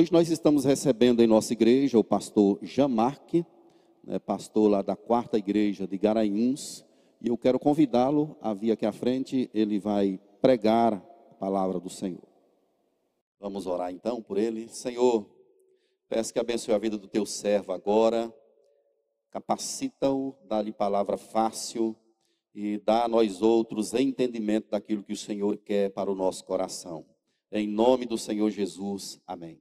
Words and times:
Hoje 0.00 0.12
nós 0.12 0.30
estamos 0.30 0.64
recebendo 0.64 1.24
em 1.24 1.26
nossa 1.26 1.52
igreja 1.52 1.98
o 1.98 2.04
pastor 2.04 2.60
Jamarque, 2.62 3.44
né, 4.04 4.20
pastor 4.20 4.70
lá 4.70 4.80
da 4.80 4.94
quarta 4.94 5.36
igreja 5.36 5.88
de 5.88 5.98
Garanhuns, 5.98 6.86
e 7.20 7.26
eu 7.26 7.36
quero 7.36 7.58
convidá-lo 7.58 8.36
a 8.40 8.54
vir 8.54 8.70
aqui 8.70 8.86
à 8.86 8.92
frente, 8.92 9.50
ele 9.52 9.80
vai 9.80 10.20
pregar 10.40 10.94
a 10.94 11.34
palavra 11.34 11.80
do 11.80 11.90
Senhor. 11.90 12.22
Vamos 13.40 13.66
orar 13.66 13.90
então 13.90 14.22
por 14.22 14.38
ele. 14.38 14.68
Senhor, 14.68 15.28
peço 16.08 16.32
que 16.32 16.38
abençoe 16.38 16.74
a 16.74 16.78
vida 16.78 16.96
do 16.96 17.08
teu 17.08 17.26
servo 17.26 17.72
agora, 17.72 18.32
capacita-o, 19.32 20.32
dá-lhe 20.44 20.70
palavra 20.70 21.16
fácil 21.16 21.96
e 22.54 22.78
dá 22.78 23.06
a 23.06 23.08
nós 23.08 23.42
outros 23.42 23.94
entendimento 23.94 24.70
daquilo 24.70 25.02
que 25.02 25.12
o 25.12 25.16
Senhor 25.16 25.56
quer 25.56 25.90
para 25.90 26.08
o 26.08 26.14
nosso 26.14 26.44
coração. 26.44 27.04
Em 27.50 27.66
nome 27.66 28.06
do 28.06 28.16
Senhor 28.16 28.48
Jesus, 28.48 29.20
amém. 29.26 29.60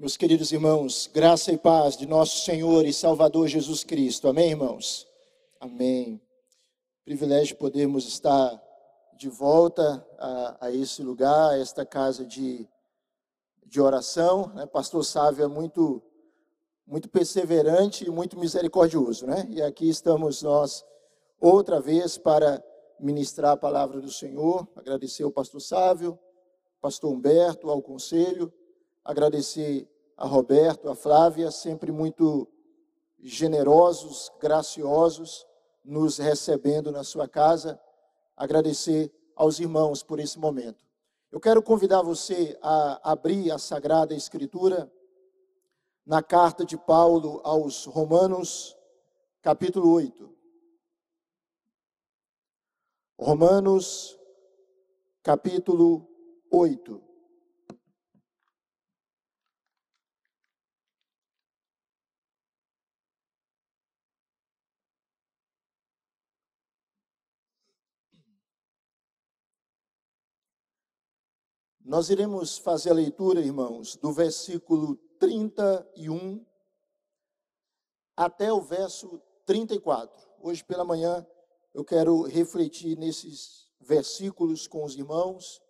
Meus 0.00 0.16
queridos 0.16 0.50
irmãos, 0.50 1.10
graça 1.12 1.52
e 1.52 1.58
paz 1.58 1.94
de 1.94 2.06
nosso 2.06 2.38
Senhor 2.38 2.86
e 2.86 2.90
Salvador 2.90 3.46
Jesus 3.48 3.84
Cristo. 3.84 4.28
Amém, 4.28 4.52
irmãos? 4.52 5.06
Amém. 5.60 6.18
Privilégio 7.04 7.54
podermos 7.56 8.08
estar 8.08 8.58
de 9.18 9.28
volta 9.28 10.02
a, 10.18 10.68
a 10.68 10.70
esse 10.72 11.02
lugar, 11.02 11.50
a 11.50 11.58
esta 11.58 11.84
casa 11.84 12.24
de, 12.24 12.66
de 13.66 13.78
oração. 13.78 14.50
Né? 14.54 14.64
Pastor 14.64 15.04
Sávio 15.04 15.44
é 15.44 15.48
muito, 15.48 16.02
muito 16.86 17.06
perseverante 17.10 18.06
e 18.06 18.10
muito 18.10 18.38
misericordioso, 18.38 19.26
né? 19.26 19.46
E 19.50 19.60
aqui 19.60 19.86
estamos 19.86 20.40
nós 20.40 20.82
outra 21.38 21.78
vez 21.78 22.16
para 22.16 22.64
ministrar 22.98 23.52
a 23.52 23.56
palavra 23.58 24.00
do 24.00 24.10
Senhor. 24.10 24.66
Agradecer 24.74 25.24
ao 25.24 25.30
pastor 25.30 25.60
Sávio, 25.60 26.18
pastor 26.80 27.12
Humberto, 27.12 27.68
ao 27.68 27.82
conselho 27.82 28.50
agradecer 29.04 29.88
a 30.16 30.26
Roberto, 30.26 30.88
a 30.88 30.94
Flávia, 30.94 31.50
sempre 31.50 31.90
muito 31.90 32.46
generosos, 33.18 34.30
graciosos, 34.40 35.46
nos 35.84 36.18
recebendo 36.18 36.92
na 36.92 37.04
sua 37.04 37.28
casa. 37.28 37.80
Agradecer 38.36 39.12
aos 39.34 39.58
irmãos 39.58 40.02
por 40.02 40.20
esse 40.20 40.38
momento. 40.38 40.84
Eu 41.30 41.40
quero 41.40 41.62
convidar 41.62 42.02
você 42.02 42.58
a 42.60 43.12
abrir 43.12 43.50
a 43.50 43.58
Sagrada 43.58 44.14
Escritura 44.14 44.92
na 46.04 46.22
carta 46.22 46.64
de 46.64 46.76
Paulo 46.76 47.40
aos 47.44 47.84
Romanos, 47.84 48.76
capítulo 49.40 49.92
8. 49.92 50.28
Romanos, 53.18 54.18
capítulo 55.22 56.08
8. 56.50 57.09
Nós 71.90 72.08
iremos 72.08 72.56
fazer 72.56 72.90
a 72.90 72.94
leitura, 72.94 73.40
irmãos, 73.40 73.96
do 73.96 74.12
versículo 74.12 74.94
31 75.18 76.46
até 78.16 78.52
o 78.52 78.60
verso 78.60 79.20
34. 79.44 80.16
Hoje 80.40 80.62
pela 80.62 80.84
manhã 80.84 81.26
eu 81.74 81.84
quero 81.84 82.22
refletir 82.22 82.96
nesses 82.96 83.68
versículos 83.80 84.68
com 84.68 84.84
os 84.84 84.94
irmãos. 84.94 85.60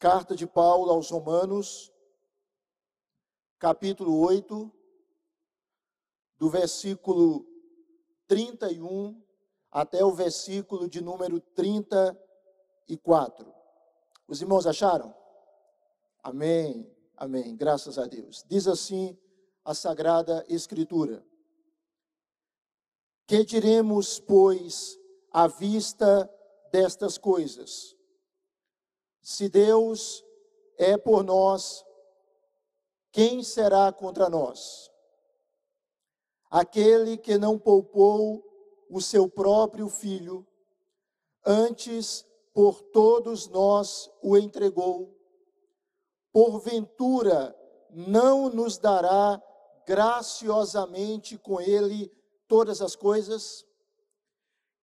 Carta 0.00 0.34
de 0.34 0.44
Paulo 0.44 0.90
aos 0.90 1.08
Romanos, 1.08 1.92
capítulo 3.60 4.18
8, 4.26 4.72
do 6.36 6.50
versículo 6.50 7.46
31 8.26 9.22
até 9.70 10.04
o 10.04 10.12
versículo 10.12 10.88
de 10.88 11.00
número 11.00 11.38
34. 11.38 13.53
Os 14.26 14.40
irmãos 14.40 14.66
acharam? 14.66 15.14
Amém, 16.22 16.90
amém, 17.16 17.54
graças 17.56 17.98
a 17.98 18.06
Deus. 18.06 18.44
Diz 18.48 18.66
assim 18.66 19.18
a 19.64 19.74
Sagrada 19.74 20.44
Escritura: 20.48 21.24
Que 23.26 23.44
diremos, 23.44 24.18
pois, 24.18 24.98
à 25.30 25.46
vista 25.46 26.30
destas 26.72 27.18
coisas? 27.18 27.96
Se 29.20 29.48
Deus 29.48 30.24
é 30.76 30.96
por 30.96 31.22
nós, 31.22 31.84
quem 33.12 33.42
será 33.42 33.92
contra 33.92 34.28
nós? 34.28 34.90
Aquele 36.50 37.16
que 37.16 37.38
não 37.38 37.58
poupou 37.58 38.44
o 38.88 39.00
seu 39.00 39.28
próprio 39.28 39.88
filho, 39.88 40.46
antes 41.44 42.24
por 42.54 42.80
todos 42.80 43.48
nós 43.48 44.08
o 44.22 44.38
entregou. 44.38 45.12
Porventura, 46.32 47.54
não 47.90 48.48
nos 48.48 48.78
dará 48.78 49.42
graciosamente 49.84 51.36
com 51.36 51.60
ele 51.60 52.10
todas 52.46 52.80
as 52.80 52.94
coisas? 52.94 53.66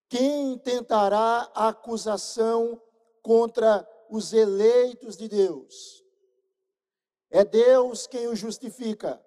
Quem 0.09 0.58
tentará 0.58 1.50
acusação 1.56 2.80
contra 3.22 3.88
os 4.09 4.34
eleitos 4.34 5.16
de 5.16 5.30
Deus? 5.30 6.03
É 7.30 7.46
Deus 7.46 8.06
quem 8.06 8.28
os 8.28 8.38
justifica. 8.38 9.24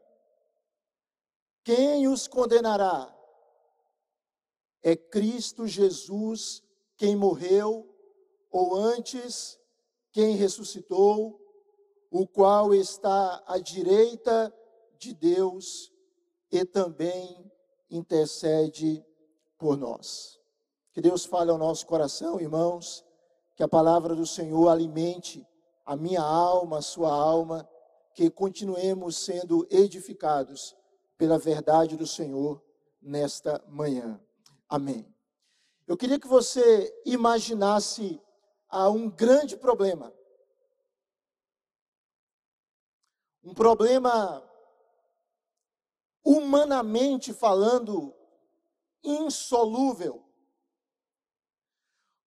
Quem 1.64 2.06
os 2.06 2.28
condenará? 2.28 3.10
É 4.82 4.94
Cristo 4.94 5.66
Jesus 5.66 6.62
quem 6.98 7.16
morreu 7.16 7.93
ou 8.54 8.76
antes, 8.76 9.58
quem 10.12 10.36
ressuscitou, 10.36 11.40
o 12.08 12.24
qual 12.24 12.72
está 12.72 13.42
à 13.48 13.58
direita 13.58 14.54
de 14.96 15.12
Deus 15.12 15.92
e 16.52 16.64
também 16.64 17.50
intercede 17.90 19.04
por 19.58 19.76
nós. 19.76 20.38
Que 20.92 21.00
Deus 21.00 21.24
fale 21.24 21.50
ao 21.50 21.58
nosso 21.58 21.84
coração, 21.84 22.40
irmãos, 22.40 23.04
que 23.56 23.64
a 23.64 23.66
palavra 23.66 24.14
do 24.14 24.24
Senhor 24.24 24.68
alimente 24.68 25.44
a 25.84 25.96
minha 25.96 26.22
alma, 26.22 26.78
a 26.78 26.82
sua 26.82 27.12
alma, 27.12 27.68
que 28.14 28.30
continuemos 28.30 29.16
sendo 29.16 29.66
edificados 29.68 30.76
pela 31.18 31.40
verdade 31.40 31.96
do 31.96 32.06
Senhor 32.06 32.62
nesta 33.02 33.60
manhã. 33.66 34.20
Amém. 34.68 35.12
Eu 35.88 35.96
queria 35.96 36.20
que 36.20 36.28
você 36.28 36.94
imaginasse 37.04 38.22
a 38.74 38.90
um 38.90 39.08
grande 39.08 39.56
problema. 39.56 40.12
Um 43.40 43.54
problema, 43.54 44.42
humanamente 46.24 47.32
falando, 47.32 48.12
insolúvel. 49.00 50.28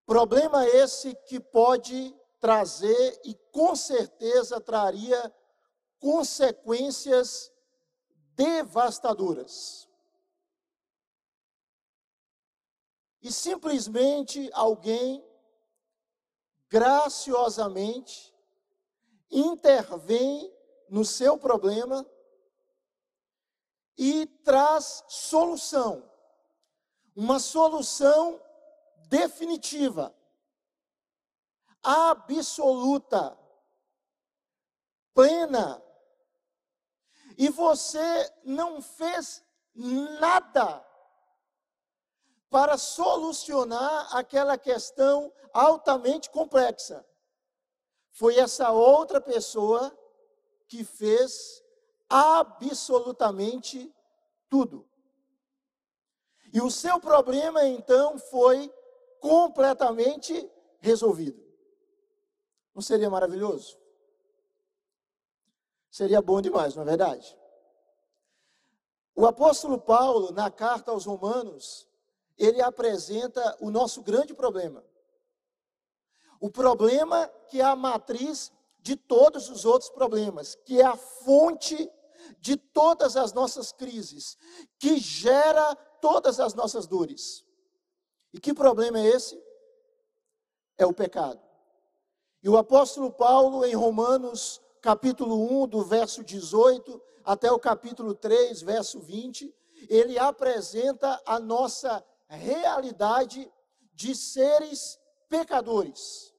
Problema 0.06 0.64
esse 0.68 1.16
que 1.26 1.40
pode 1.40 2.16
trazer 2.38 3.20
e 3.24 3.34
com 3.50 3.74
certeza 3.74 4.60
traria 4.60 5.34
consequências 5.98 7.52
devastadoras. 8.36 9.88
E 13.20 13.32
simplesmente 13.32 14.48
alguém 14.52 15.26
graciosamente 16.68 18.34
intervém 19.30 20.52
no 20.88 21.04
seu 21.04 21.38
problema 21.38 22.06
e 23.96 24.26
traz 24.44 25.04
solução. 25.08 26.10
Uma 27.14 27.38
solução 27.38 28.40
definitiva, 29.08 30.14
absoluta, 31.82 33.38
plena. 35.14 35.82
E 37.38 37.48
você 37.48 38.32
não 38.44 38.82
fez 38.82 39.42
nada 39.74 40.84
para 42.50 42.78
solucionar 42.78 44.14
aquela 44.16 44.56
questão 44.56 45.32
altamente 45.52 46.30
complexa. 46.30 47.04
Foi 48.12 48.36
essa 48.38 48.70
outra 48.70 49.20
pessoa 49.20 49.96
que 50.68 50.84
fez 50.84 51.62
absolutamente 52.08 53.92
tudo. 54.48 54.88
E 56.52 56.60
o 56.60 56.70
seu 56.70 57.00
problema 57.00 57.64
então 57.66 58.18
foi 58.18 58.72
completamente 59.20 60.50
resolvido. 60.80 61.44
Não 62.74 62.80
seria 62.80 63.10
maravilhoso? 63.10 63.78
Seria 65.90 66.20
bom 66.20 66.40
demais, 66.40 66.74
não 66.74 66.82
é 66.82 66.86
verdade? 66.86 67.36
O 69.14 69.26
apóstolo 69.26 69.80
Paulo, 69.80 70.30
na 70.30 70.50
carta 70.50 70.90
aos 70.90 71.06
Romanos, 71.06 71.88
ele 72.38 72.60
apresenta 72.60 73.56
o 73.60 73.70
nosso 73.70 74.02
grande 74.02 74.34
problema. 74.34 74.84
O 76.40 76.50
problema 76.50 77.28
que 77.48 77.60
é 77.60 77.64
a 77.64 77.76
matriz 77.76 78.52
de 78.80 78.94
todos 78.94 79.48
os 79.48 79.64
outros 79.64 79.90
problemas, 79.90 80.54
que 80.64 80.80
é 80.80 80.84
a 80.84 80.96
fonte 80.96 81.90
de 82.40 82.56
todas 82.56 83.16
as 83.16 83.32
nossas 83.32 83.72
crises, 83.72 84.36
que 84.78 84.98
gera 84.98 85.74
todas 86.00 86.38
as 86.38 86.54
nossas 86.54 86.86
dores. 86.86 87.44
E 88.32 88.40
que 88.40 88.52
problema 88.52 89.00
é 89.00 89.06
esse? 89.06 89.42
É 90.76 90.84
o 90.84 90.92
pecado. 90.92 91.40
E 92.42 92.48
o 92.48 92.56
apóstolo 92.56 93.10
Paulo, 93.10 93.64
em 93.64 93.74
Romanos, 93.74 94.60
capítulo 94.80 95.62
1, 95.62 95.68
do 95.68 95.82
verso 95.82 96.22
18 96.22 97.02
até 97.24 97.50
o 97.50 97.58
capítulo 97.58 98.14
3, 98.14 98.62
verso 98.62 99.00
20, 99.00 99.52
ele 99.88 100.18
apresenta 100.18 101.20
a 101.26 101.40
nossa 101.40 102.04
realidade 102.34 103.50
de 103.94 104.14
seres 104.14 104.98
pecadores, 105.28 106.34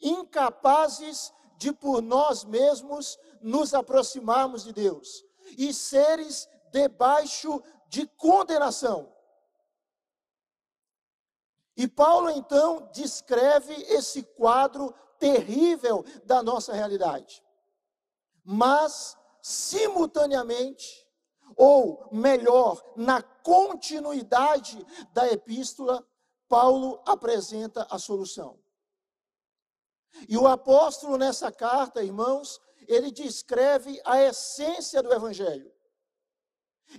incapazes 0.00 1.32
de 1.56 1.72
por 1.72 2.02
nós 2.02 2.44
mesmos 2.44 3.18
nos 3.40 3.72
aproximarmos 3.72 4.64
de 4.64 4.72
Deus, 4.72 5.24
e 5.56 5.72
seres 5.72 6.48
debaixo 6.70 7.62
de 7.88 8.06
condenação. 8.06 9.12
E 11.76 11.88
Paulo 11.88 12.30
então 12.30 12.88
descreve 12.92 13.72
esse 13.72 14.22
quadro 14.22 14.94
terrível 15.18 16.04
da 16.24 16.42
nossa 16.42 16.72
realidade. 16.72 17.42
Mas, 18.44 19.16
simultaneamente, 19.40 21.03
ou 21.56 22.08
melhor, 22.10 22.82
na 22.96 23.22
continuidade 23.22 24.84
da 25.12 25.30
epístola, 25.30 26.06
Paulo 26.48 27.02
apresenta 27.06 27.86
a 27.90 27.98
solução. 27.98 28.58
E 30.28 30.36
o 30.36 30.46
apóstolo, 30.46 31.16
nessa 31.16 31.50
carta, 31.50 32.02
irmãos, 32.02 32.60
ele 32.86 33.10
descreve 33.10 34.00
a 34.04 34.20
essência 34.20 35.02
do 35.02 35.12
Evangelho. 35.12 35.72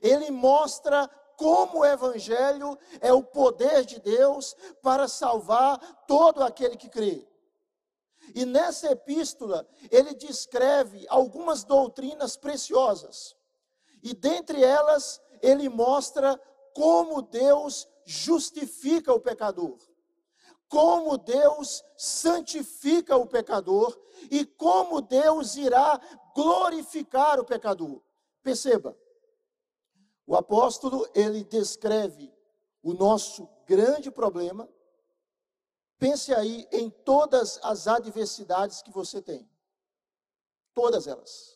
Ele 0.01 0.31
mostra 0.31 1.07
como 1.37 1.79
o 1.79 1.85
Evangelho 1.85 2.77
é 2.99 3.13
o 3.13 3.23
poder 3.23 3.85
de 3.85 3.99
Deus 3.99 4.55
para 4.81 5.07
salvar 5.07 5.79
todo 6.07 6.43
aquele 6.43 6.75
que 6.75 6.89
crê. 6.89 7.27
E 8.33 8.45
nessa 8.45 8.91
epístola, 8.91 9.67
ele 9.91 10.15
descreve 10.15 11.05
algumas 11.09 11.63
doutrinas 11.63 12.35
preciosas. 12.35 13.35
E 14.05 14.13
dentre 14.13 14.63
elas, 14.63 15.19
ele 15.41 15.67
mostra 15.67 16.39
como 16.75 17.23
Deus 17.23 17.87
justifica 18.05 19.11
o 19.11 19.19
pecador, 19.19 19.79
como 20.69 21.17
Deus 21.17 21.83
santifica 21.97 23.17
o 23.17 23.25
pecador 23.25 23.99
e 24.29 24.45
como 24.45 25.01
Deus 25.01 25.55
irá 25.55 25.99
glorificar 26.35 27.39
o 27.39 27.45
pecador. 27.45 27.99
Perceba, 28.43 28.95
o 30.27 30.35
apóstolo 30.35 31.09
ele 31.15 31.43
descreve 31.43 32.31
o 32.83 32.93
nosso 32.93 33.49
grande 33.65 34.11
problema. 34.11 34.69
Pense 35.97 36.31
aí 36.31 36.67
em 36.71 36.91
todas 36.91 37.59
as 37.63 37.87
adversidades 37.87 38.83
que 38.83 38.91
você 38.91 39.19
tem. 39.19 39.49
Todas 40.75 41.07
elas. 41.07 41.54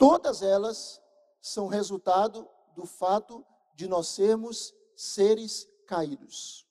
Todas 0.00 0.40
elas 0.40 0.98
são 1.42 1.66
resultado 1.66 2.48
do 2.74 2.86
fato 2.86 3.44
de 3.74 3.86
nós 3.86 4.08
sermos 4.08 4.74
seres 4.96 5.68
caídos. 5.86 6.66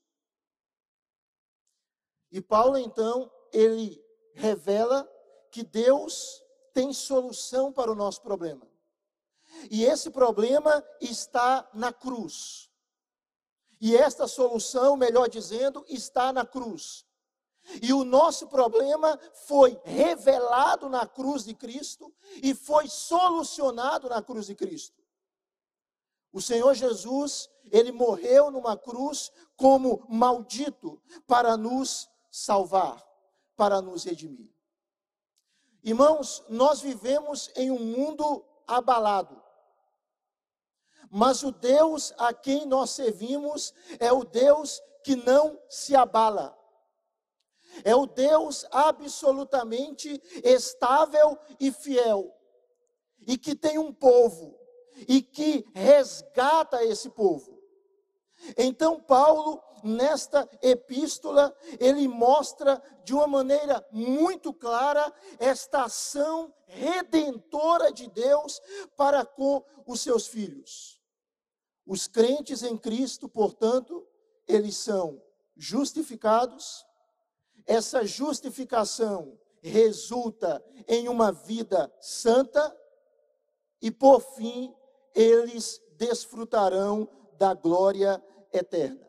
E 2.32 2.42
Paulo 2.42 2.76
então, 2.76 3.32
ele 3.54 4.04
revela 4.34 5.08
que 5.52 5.62
Deus 5.62 6.44
tem 6.74 6.92
solução 6.92 7.72
para 7.72 7.92
o 7.92 7.96
nosso 7.96 8.20
problema. 8.24 8.68
E 9.70 9.86
esse 9.86 10.10
problema 10.10 10.84
está 11.00 11.70
na 11.72 11.94
cruz. 11.94 12.68
E 13.80 13.96
esta 13.96 14.28
solução, 14.28 14.98
melhor 14.98 15.30
dizendo, 15.30 15.86
está 15.88 16.34
na 16.34 16.48
cruz. 16.48 17.06
E 17.82 17.94
o 17.94 18.04
nosso 18.04 18.48
problema 18.48 19.20
foi 19.48 19.80
revelado 19.84 20.90
na 20.90 21.06
cruz 21.06 21.44
de 21.44 21.54
Cristo 21.54 22.14
e 22.42 22.54
foi 22.54 22.88
solucionado 22.88 24.10
na 24.10 24.22
cruz 24.22 24.48
de 24.48 24.56
Cristo. 24.56 25.00
O 26.32 26.42
Senhor 26.42 26.74
Jesus, 26.74 27.50
ele 27.72 27.92
morreu 27.92 28.52
numa 28.52 28.78
cruz 28.78 29.32
como 29.56 30.06
maldito 30.08 31.02
para 31.26 31.58
nos 31.58 32.08
salvar, 32.30 33.04
para 33.56 33.82
nos 33.82 34.04
redimir. 34.04 34.54
Irmãos, 35.84 36.44
nós 36.50 36.82
vivemos 36.82 37.50
em 37.56 37.72
um 37.72 37.80
mundo 37.80 38.46
abalado. 38.68 39.42
Mas 41.10 41.42
o 41.42 41.52
Deus 41.52 42.14
a 42.18 42.34
quem 42.34 42.66
nós 42.68 42.92
servimos 42.92 43.74
é 44.00 44.12
o 44.14 44.24
Deus 44.24 44.82
que 45.04 45.16
não 45.16 45.60
se 45.68 45.96
abala. 45.96 46.59
É 47.84 47.96
o 47.96 48.06
Deus 48.06 48.66
absolutamente 48.72 50.22
estável 50.44 51.38
e 51.60 51.72
fiel. 51.72 52.36
E 53.28 53.38
que 53.38 53.56
tem 53.56 53.78
um 53.78 53.94
povo. 53.94 54.58
E 55.08 55.22
que 55.22 55.66
resgata 55.74 56.84
esse 56.84 57.10
povo. 57.10 57.60
Então, 58.58 59.00
Paulo, 59.00 59.62
nesta 59.84 60.48
epístola, 60.62 61.56
ele 61.80 62.08
mostra 62.08 62.82
de 63.04 63.14
uma 63.14 63.28
maneira 63.28 63.86
muito 63.92 64.54
clara 64.54 65.14
esta 65.38 65.84
ação 65.84 66.54
redentora 66.66 67.92
de 67.92 68.08
Deus 68.08 68.62
para 68.96 69.26
com 69.26 69.64
os 69.86 70.02
seus 70.02 70.28
filhos. 70.28 71.02
Os 71.86 72.08
crentes 72.08 72.64
em 72.64 72.78
Cristo, 72.78 73.28
portanto, 73.28 74.08
eles 74.48 74.78
são 74.78 75.22
justificados. 75.58 76.86
Essa 77.70 78.04
justificação 78.04 79.38
resulta 79.62 80.60
em 80.88 81.08
uma 81.08 81.32
vida 81.32 81.94
santa 82.02 82.76
e, 83.80 83.92
por 83.92 84.22
fim, 84.22 84.74
eles 85.14 85.80
desfrutarão 85.96 87.08
da 87.38 87.54
glória 87.54 88.20
eterna. 88.52 89.08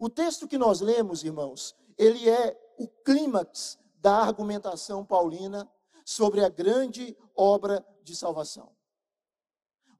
O 0.00 0.10
texto 0.10 0.48
que 0.48 0.58
nós 0.58 0.80
lemos, 0.80 1.22
irmãos, 1.22 1.76
ele 1.96 2.28
é 2.28 2.60
o 2.76 2.88
clímax 2.88 3.78
da 4.00 4.16
argumentação 4.16 5.04
paulina 5.04 5.70
sobre 6.04 6.44
a 6.44 6.48
grande 6.48 7.16
obra 7.36 7.86
de 8.02 8.16
salvação. 8.16 8.74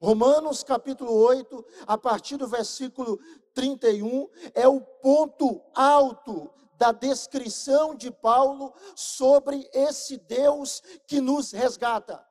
Romanos 0.01 0.61
capítulo 0.61 1.13
8, 1.13 1.65
a 1.87 1.97
partir 1.97 2.35
do 2.35 2.49
versículo 2.49 3.17
31, 3.53 4.27
é 4.53 4.67
o 4.67 4.81
ponto 4.81 5.61
alto 5.73 6.51
da 6.77 6.91
descrição 6.91 7.95
de 7.95 8.11
Paulo 8.11 8.73
sobre 8.95 9.69
esse 9.73 10.17
Deus 10.17 10.81
que 11.07 11.19
nos 11.19 11.51
resgata. 11.51 12.25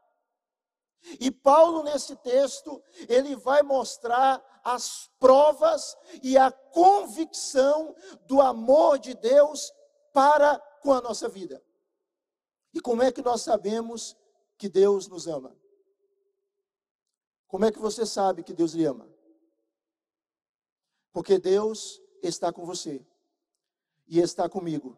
E 1.21 1.31
Paulo, 1.31 1.83
nesse 1.83 2.17
texto, 2.17 2.83
ele 3.09 3.37
vai 3.37 3.63
mostrar 3.63 4.43
as 4.65 5.09
provas 5.19 5.97
e 6.23 6.37
a 6.37 6.51
convicção 6.51 7.95
do 8.27 8.41
amor 8.41 8.99
de 8.99 9.15
Deus 9.15 9.73
para 10.13 10.59
com 10.81 10.93
a 10.93 11.01
nossa 11.01 11.29
vida. 11.29 11.63
E 12.73 12.81
como 12.81 13.03
é 13.03 13.13
que 13.13 13.23
nós 13.23 13.43
sabemos 13.43 14.17
que 14.59 14.69
Deus 14.69 15.07
nos 15.07 15.27
ama? 15.27 15.57
Como 17.47 17.65
é 17.65 17.71
que 17.71 17.79
você 17.79 18.05
sabe 18.05 18.43
que 18.43 18.53
Deus 18.53 18.73
lhe 18.73 18.85
ama? 18.85 19.09
Porque 21.13 21.39
Deus 21.39 22.01
está 22.23 22.53
com 22.53 22.67
você 22.67 23.07
e 24.07 24.21
está 24.21 24.49
comigo, 24.49 24.97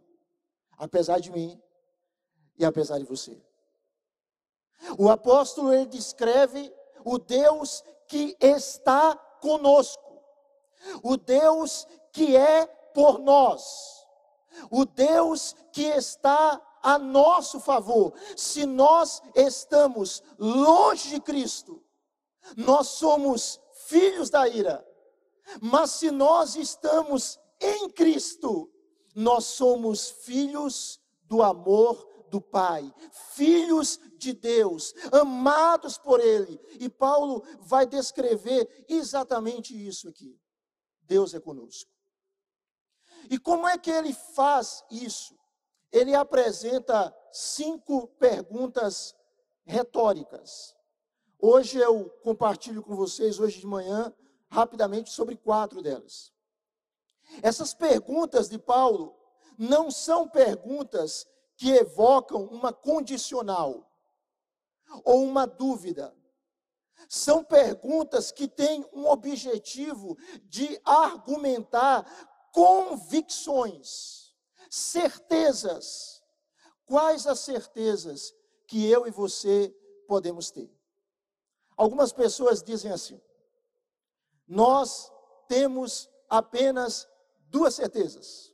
apesar 0.77 1.21
de 1.21 1.31
mim 1.31 1.61
e 2.59 2.65
apesar 2.65 2.99
de 2.99 3.05
você. 3.05 3.41
O 4.99 5.09
apóstolo 5.09 5.73
ele 5.73 5.87
descreve 5.87 6.73
o 7.05 7.19
Deus 7.19 7.83
que 8.07 8.37
está 8.41 9.17
conosco, 9.41 10.23
o 11.03 11.17
Deus 11.17 11.87
que 12.13 12.37
é 12.37 12.67
por 12.67 13.19
nós, 13.19 14.07
o 14.71 14.85
Deus 14.85 15.55
que 15.73 15.85
está 15.85 16.61
a 16.83 16.99
nosso 16.99 17.61
favor. 17.61 18.15
Se 18.37 18.65
nós 18.67 19.23
estamos 19.35 20.23
longe 20.39 21.11
de 21.11 21.21
Cristo, 21.21 21.83
nós 22.57 22.89
somos 22.89 23.61
filhos 23.87 24.31
da 24.31 24.49
ira. 24.49 24.87
Mas 25.61 25.93
se 25.93 26.11
nós 26.11 26.57
estamos 26.57 27.39
em 27.61 27.89
Cristo, 27.91 28.71
nós 29.19 29.47
somos 29.47 30.09
filhos 30.09 31.01
do 31.25 31.43
amor 31.43 32.09
do 32.31 32.41
Pai, 32.41 32.95
filhos 33.35 33.99
de 34.17 34.33
Deus, 34.33 34.95
amados 35.11 35.99
por 35.99 36.21
Ele. 36.21 36.61
E 36.79 36.89
Paulo 36.89 37.43
vai 37.59 37.85
descrever 37.85 38.87
exatamente 38.89 39.75
isso 39.75 40.09
aqui. 40.09 40.41
Deus 41.03 41.35
é 41.35 41.41
conosco. 41.41 41.91
E 43.29 43.41
como 43.41 43.67
é 43.67 43.77
que 43.77 43.91
ele 43.91 44.13
faz 44.13 44.85
isso? 44.89 45.37
Ele 45.91 46.15
apresenta 46.15 47.13
cinco 47.33 48.07
perguntas 48.19 49.17
retóricas. 49.65 50.77
Hoje 51.41 51.79
eu 51.79 52.09
compartilho 52.23 52.85
com 52.85 52.95
vocês, 52.95 53.41
hoje 53.41 53.59
de 53.59 53.67
manhã, 53.67 54.15
rapidamente, 54.49 55.11
sobre 55.11 55.37
quatro 55.37 55.83
delas. 55.83 56.33
Essas 57.43 57.75
perguntas 57.75 58.49
de 58.49 58.59
Paulo 58.59 59.15
não 59.59 59.91
são 59.91 60.29
perguntas 60.29 61.27
que 61.57 61.71
evocam 61.71 62.45
uma 62.45 62.73
condicional 62.73 63.91
ou 65.05 65.25
uma 65.25 65.47
dúvida. 65.47 66.15
São 67.09 67.43
perguntas 67.43 68.31
que 68.31 68.47
têm 68.47 68.85
um 68.93 69.07
objetivo 69.07 70.17
de 70.45 70.81
argumentar 70.85 72.05
convicções, 72.53 74.35
certezas. 74.71 76.23
Quais 76.85 77.27
as 77.27 77.41
certezas 77.41 78.35
que 78.67 78.89
eu 78.89 79.07
e 79.07 79.11
você 79.11 79.75
podemos 80.07 80.51
ter? 80.51 80.71
Algumas 81.77 82.13
pessoas 82.13 82.63
dizem 82.63 82.91
assim: 82.91 83.21
nós 84.47 85.13
temos 85.47 86.11
apenas 86.29 87.09
duas 87.49 87.75
certezas. 87.75 88.53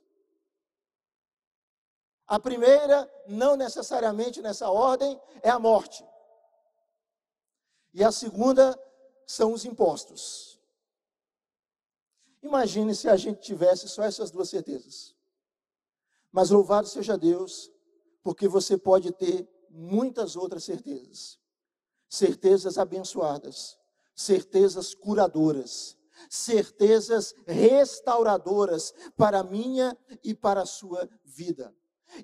A 2.27 2.39
primeira, 2.41 3.11
não 3.27 3.57
necessariamente 3.57 4.41
nessa 4.41 4.71
ordem, 4.71 5.21
é 5.43 5.51
a 5.51 5.59
morte. 5.59 6.05
E 7.93 8.03
a 8.03 8.11
segunda 8.11 8.79
são 9.27 9.53
os 9.53 9.65
impostos. 9.65 10.61
Imagine 12.43 12.95
se 12.95 13.09
a 13.09 13.17
gente 13.17 13.41
tivesse 13.41 13.89
só 13.89 14.03
essas 14.03 14.31
duas 14.31 14.49
certezas. 14.49 15.15
Mas 16.33 16.51
louvado 16.51 16.89
seja 16.89 17.17
Deus, 17.17 17.71
porque 18.23 18.49
você 18.49 18.77
pode 18.77 19.13
ter 19.13 19.49
muitas 19.71 20.35
outras 20.35 20.65
certezas. 20.65 21.39
Certezas 22.09 22.79
abençoadas, 22.79 23.79
certezas 24.15 24.95
curadoras, 24.95 25.97
certezas 26.28 27.35
restauradoras 27.47 28.94
para 29.16 29.40
a 29.40 29.44
minha 29.44 29.97
e 30.23 30.35
para 30.35 30.62
a 30.62 30.66
sua 30.66 31.09
vida. 31.25 31.75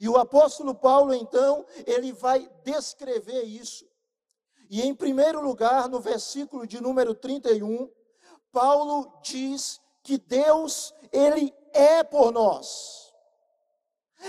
E 0.00 0.08
o 0.08 0.16
apóstolo 0.16 0.74
Paulo, 0.74 1.12
então, 1.14 1.64
ele 1.86 2.12
vai 2.12 2.48
descrever 2.64 3.42
isso. 3.42 3.88
E 4.68 4.82
em 4.82 4.94
primeiro 4.94 5.40
lugar, 5.40 5.88
no 5.88 5.98
versículo 5.98 6.66
de 6.66 6.80
número 6.80 7.14
31, 7.14 7.90
Paulo 8.52 9.12
diz 9.22 9.80
que 10.02 10.16
Deus, 10.16 10.94
ele 11.10 11.52
é 11.72 12.04
por 12.04 12.30
nós. 12.30 13.12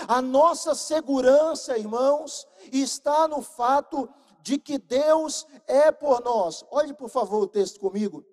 A 0.07 0.21
nossa 0.21 0.73
segurança, 0.73 1.77
irmãos, 1.77 2.47
está 2.71 3.27
no 3.27 3.41
fato 3.41 4.09
de 4.41 4.57
que 4.57 4.77
Deus 4.77 5.45
é 5.67 5.91
por 5.91 6.21
nós. 6.21 6.65
Olhe, 6.71 6.93
por 6.93 7.09
favor, 7.09 7.43
o 7.43 7.47
texto 7.47 7.79
comigo. 7.79 8.25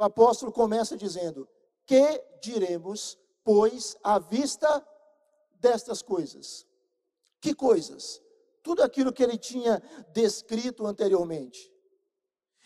O 0.00 0.04
apóstolo 0.04 0.50
começa 0.50 0.96
dizendo: 0.96 1.46
Que 1.84 2.24
diremos, 2.40 3.18
pois, 3.44 3.98
à 4.02 4.18
vista 4.18 4.82
destas 5.56 6.00
coisas. 6.00 6.66
Que 7.38 7.54
coisas? 7.54 8.18
Tudo 8.62 8.82
aquilo 8.82 9.12
que 9.12 9.22
ele 9.22 9.36
tinha 9.36 9.82
descrito 10.14 10.86
anteriormente. 10.86 11.70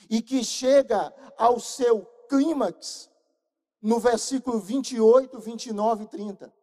E 0.08 0.22
que 0.22 0.44
chega 0.44 1.12
ao 1.36 1.58
seu 1.58 2.06
clímax 2.28 3.10
no 3.82 3.98
versículo 3.98 4.60
28, 4.60 5.36
29 5.40 6.04
e 6.04 6.06
30. 6.06 6.54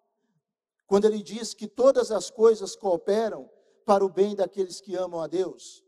Quando 0.88 1.04
ele 1.04 1.22
diz 1.22 1.54
que 1.54 1.68
todas 1.68 2.14
as 2.14 2.32
coisas 2.32 2.78
cooperam 2.78 3.50
para 3.86 4.06
o 4.06 4.10
bem 4.10 4.38
daqueles 4.38 4.80
que 4.80 4.96
amam 4.96 5.20
a 5.20 5.28
Deus, 5.28 5.84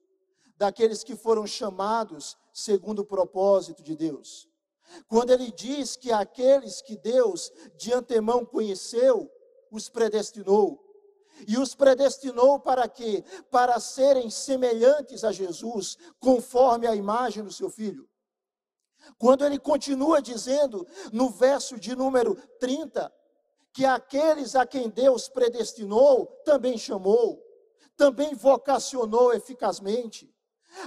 daqueles 0.57 1.05
que 1.05 1.15
foram 1.15 1.47
chamados 1.47 2.35
segundo 2.51 2.99
o 2.99 3.05
propósito 3.05 3.81
de 3.81 3.95
Deus. 3.95 4.51
Quando 5.07 5.31
ele 5.31 5.51
diz 5.51 5.95
que 5.95 6.11
aqueles 6.11 6.81
que 6.81 6.97
Deus 6.97 7.51
de 7.77 7.93
antemão 7.93 8.45
conheceu, 8.45 9.31
os 9.71 9.89
predestinou. 9.89 10.81
E 11.47 11.57
os 11.57 11.73
predestinou 11.73 12.59
para 12.59 12.87
quê? 12.87 13.23
Para 13.49 13.79
serem 13.79 14.29
semelhantes 14.29 15.23
a 15.23 15.31
Jesus, 15.31 15.97
conforme 16.19 16.87
a 16.87 16.95
imagem 16.95 17.43
do 17.43 17.51
seu 17.51 17.69
filho. 17.69 18.07
Quando 19.17 19.45
ele 19.45 19.59
continua 19.59 20.21
dizendo, 20.21 20.87
no 21.11 21.29
verso 21.29 21.79
de 21.79 21.95
número 21.95 22.35
30, 22.59 23.11
que 23.73 23.85
aqueles 23.85 24.55
a 24.55 24.65
quem 24.65 24.89
Deus 24.89 25.27
predestinou, 25.27 26.27
também 26.45 26.77
chamou, 26.77 27.43
também 27.97 28.33
vocacionou 28.33 29.33
eficazmente. 29.33 30.32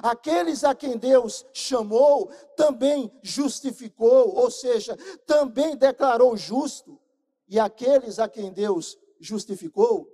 Aqueles 0.02 0.64
a 0.64 0.75
quem 0.75 0.97
Deus 0.97 1.47
chamou, 1.52 2.31
também 2.57 3.12
justificou, 3.23 4.35
ou 4.35 4.50
seja, 4.50 4.97
também 5.26 5.76
declarou 5.76 6.37
justo. 6.37 7.00
E 7.49 7.59
aqueles 7.59 8.19
a 8.19 8.28
quem 8.28 8.52
Deus 8.52 8.99
justificou, 9.21 10.11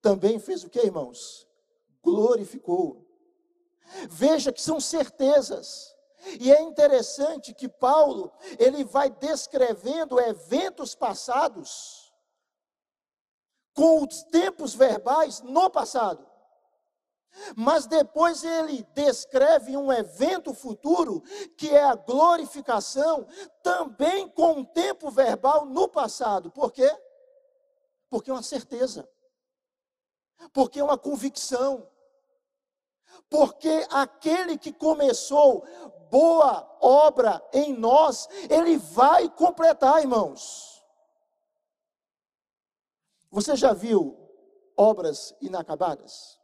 também 0.00 0.38
fez 0.38 0.64
o 0.64 0.70
que, 0.70 0.80
irmãos? 0.80 1.46
Glorificou. 2.02 3.06
Veja 4.08 4.52
que 4.52 4.60
são 4.60 4.80
certezas. 4.80 5.94
E 6.40 6.52
é 6.52 6.60
interessante 6.60 7.54
que 7.54 7.68
Paulo, 7.68 8.32
ele 8.58 8.84
vai 8.84 9.08
descrevendo 9.08 10.20
eventos 10.20 10.94
passados 10.94 12.12
com 13.72 14.04
os 14.04 14.24
tempos 14.24 14.74
verbais 14.74 15.40
no 15.40 15.70
passado. 15.70 16.27
Mas 17.56 17.86
depois 17.86 18.44
ele 18.44 18.82
descreve 18.94 19.76
um 19.76 19.92
evento 19.92 20.52
futuro, 20.54 21.22
que 21.56 21.70
é 21.70 21.82
a 21.82 21.94
glorificação, 21.94 23.26
também 23.62 24.28
com 24.28 24.52
um 24.52 24.64
tempo 24.64 25.10
verbal 25.10 25.64
no 25.66 25.88
passado. 25.88 26.50
Por 26.50 26.72
quê? 26.72 26.90
Porque 28.08 28.30
é 28.30 28.32
uma 28.32 28.42
certeza. 28.42 29.08
Porque 30.52 30.80
é 30.80 30.84
uma 30.84 30.98
convicção. 30.98 31.88
Porque 33.28 33.86
aquele 33.90 34.56
que 34.56 34.72
começou 34.72 35.66
boa 36.10 36.78
obra 36.80 37.42
em 37.52 37.74
nós, 37.74 38.28
ele 38.48 38.78
vai 38.78 39.28
completar, 39.28 40.00
irmãos. 40.00 40.82
Você 43.30 43.54
já 43.56 43.74
viu 43.74 44.16
obras 44.76 45.34
inacabadas? 45.40 46.37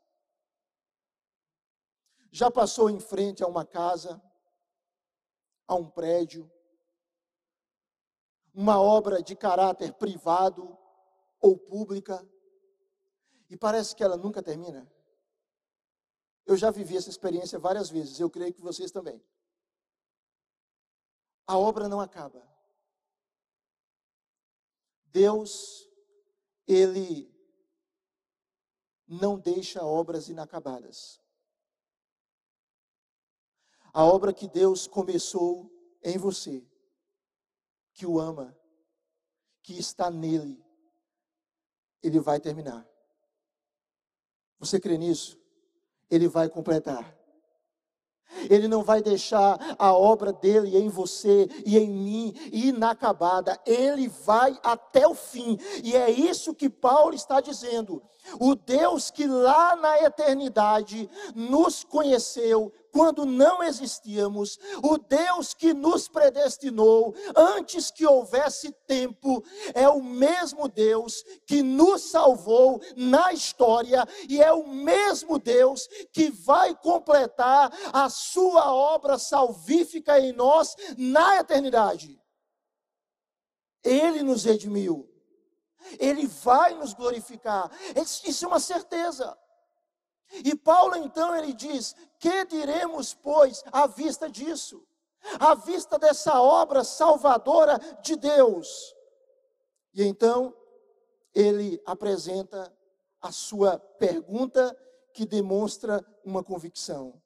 Já 2.35 2.51
passou 2.51 2.91
em 2.91 2.99
frente 2.99 3.45
a 3.45 3.47
uma 3.47 3.65
casa, 3.65 4.21
a 5.69 5.77
um 5.77 5.89
prédio, 5.89 6.51
uma 8.53 8.83
obra 8.83 9.23
de 9.23 9.37
caráter 9.37 9.93
privado 9.95 10.77
ou 11.41 11.57
pública, 11.57 12.29
e 13.49 13.57
parece 13.57 13.95
que 13.95 14.03
ela 14.03 14.17
nunca 14.17 14.43
termina? 14.43 14.85
Eu 16.45 16.57
já 16.57 16.73
vivi 16.73 16.97
essa 16.97 17.09
experiência 17.09 17.57
várias 17.57 17.89
vezes, 17.89 18.19
eu 18.19 18.29
creio 18.29 18.53
que 18.53 18.61
vocês 18.61 18.91
também. 18.91 19.25
A 21.47 21.57
obra 21.57 21.89
não 21.89 22.01
acaba. 22.01 22.45
Deus, 25.05 25.89
Ele 26.67 27.33
não 29.07 29.39
deixa 29.39 29.85
obras 29.85 30.29
inacabadas 30.29 31.23
a 33.95 34.05
obra 34.05 34.33
que 34.33 34.49
Deus 34.49 34.89
começou 34.89 35.71
em 36.03 36.19
você, 36.19 36.67
que 37.95 38.05
o 38.05 38.19
ama, 38.19 38.55
que 39.63 39.79
está 39.79 40.11
nele, 40.11 40.61
ele 42.03 42.19
vai 42.19 42.41
terminar. 42.41 42.87
Você 44.59 44.81
crê 44.81 44.99
nisso? 44.99 45.39
Ele 46.11 46.27
vai 46.27 46.49
completar. 46.49 47.17
Ele 48.51 48.67
não 48.67 48.83
vai 48.83 49.01
deixar 49.01 49.59
a 49.79 49.93
obra 49.95 50.33
dele 50.33 50.77
em 50.77 50.89
você 50.89 51.49
e 51.65 51.79
em 51.79 51.89
mim 51.89 52.35
inacabada. 52.53 53.61
Ele 53.65 54.09
vai 54.09 54.59
até 54.63 55.07
o 55.07 55.15
fim. 55.15 55.59
E 55.83 55.95
é 55.95 56.11
isso 56.11 56.55
que 56.55 56.69
Paulo 56.69 57.15
está 57.15 57.41
dizendo. 57.41 58.03
O 58.41 58.55
Deus 58.55 59.11
que 59.11 59.27
lá 59.27 59.77
na 59.77 60.03
eternidade 60.03 61.09
nos 61.35 61.85
conheceu, 61.85 62.73
quando 62.95 63.27
não 63.27 63.61
existíamos, 63.61 64.57
o 64.81 64.97
Deus 64.97 65.53
que 65.53 65.75
nos 65.75 66.07
predestinou 66.07 67.13
antes 67.35 67.91
que 67.91 68.07
houvesse 68.07 68.71
tempo, 68.87 69.45
é 69.75 69.89
o 69.89 70.01
mesmo 70.01 70.69
Deus 70.69 71.25
que 71.45 71.61
nos 71.61 72.03
salvou 72.03 72.81
na 72.97 73.33
história 73.33 74.07
e 74.29 74.41
é 74.41 74.53
o 74.53 74.65
mesmo 74.69 75.41
Deus 75.41 75.89
que 76.13 76.31
vai 76.31 76.73
completar 76.77 77.73
a 77.93 78.09
sua 78.09 78.73
obra 78.73 79.19
salvífica 79.19 80.21
em 80.21 80.33
nós 80.33 80.77
na 80.97 81.41
eternidade. 81.41 82.17
Ele 83.83 84.23
nos 84.23 84.45
redimiu. 84.45 85.11
Ele 85.99 86.29
vai 86.29 86.75
nos 86.75 86.95
glorificar. 86.95 87.69
Isso 88.25 88.45
é 88.45 88.49
uma 88.49 88.61
certeza. 88.61 89.37
E 90.33 90.55
Paulo 90.57 90.97
então 90.97 91.35
ele 91.37 91.53
diz: 91.53 91.95
"Que 92.19 92.45
diremos, 92.45 93.15
pois, 93.15 93.63
à 93.71 93.87
vista 93.87 94.29
disso? 94.31 94.87
À 95.39 95.55
vista 95.55 95.99
dessa 95.99 96.41
obra 96.41 96.85
salvadora 96.85 97.79
de 98.03 98.17
Deus?" 98.17 98.95
E 99.93 100.03
então 100.03 100.55
ele 101.35 101.81
apresenta 101.87 102.73
a 103.21 103.33
sua 103.33 103.79
pergunta 103.79 104.77
que 105.13 105.25
demonstra 105.25 106.05
uma 106.25 106.43
convicção. 106.43 107.23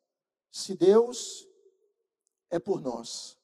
Se 0.50 0.74
Deus 0.74 1.46
é 2.50 2.58
por 2.58 2.80
nós, 2.80 3.38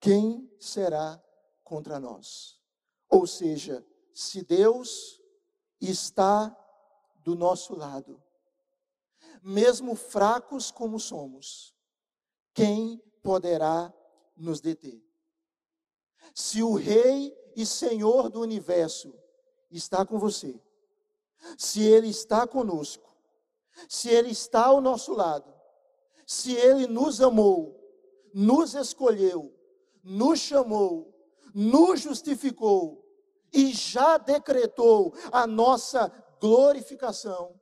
quem 0.00 0.50
será 0.58 1.22
contra 1.62 2.00
nós? 2.00 2.58
Ou 3.08 3.26
seja, 3.26 3.84
se 4.14 4.42
Deus 4.42 5.20
está 5.80 6.56
do 7.24 7.34
nosso 7.34 7.76
lado, 7.76 8.20
mesmo 9.42 9.94
fracos 9.94 10.70
como 10.70 10.98
somos, 10.98 11.74
quem 12.52 13.02
poderá 13.22 13.92
nos 14.36 14.60
deter? 14.60 15.02
Se 16.34 16.62
o 16.62 16.74
Rei 16.74 17.36
e 17.56 17.64
Senhor 17.64 18.28
do 18.28 18.40
universo 18.40 19.14
está 19.70 20.04
com 20.04 20.18
você, 20.18 20.60
se 21.56 21.82
Ele 21.82 22.08
está 22.08 22.46
conosco, 22.46 23.14
se 23.88 24.08
Ele 24.08 24.30
está 24.30 24.66
ao 24.66 24.80
nosso 24.80 25.12
lado, 25.12 25.52
se 26.26 26.54
Ele 26.54 26.86
nos 26.86 27.20
amou, 27.20 27.76
nos 28.32 28.74
escolheu, 28.74 29.52
nos 30.02 30.38
chamou, 30.38 31.12
nos 31.54 32.00
justificou 32.00 33.04
e 33.52 33.72
já 33.72 34.16
decretou 34.16 35.12
a 35.32 35.46
nossa 35.46 36.08
glorificação, 36.40 37.60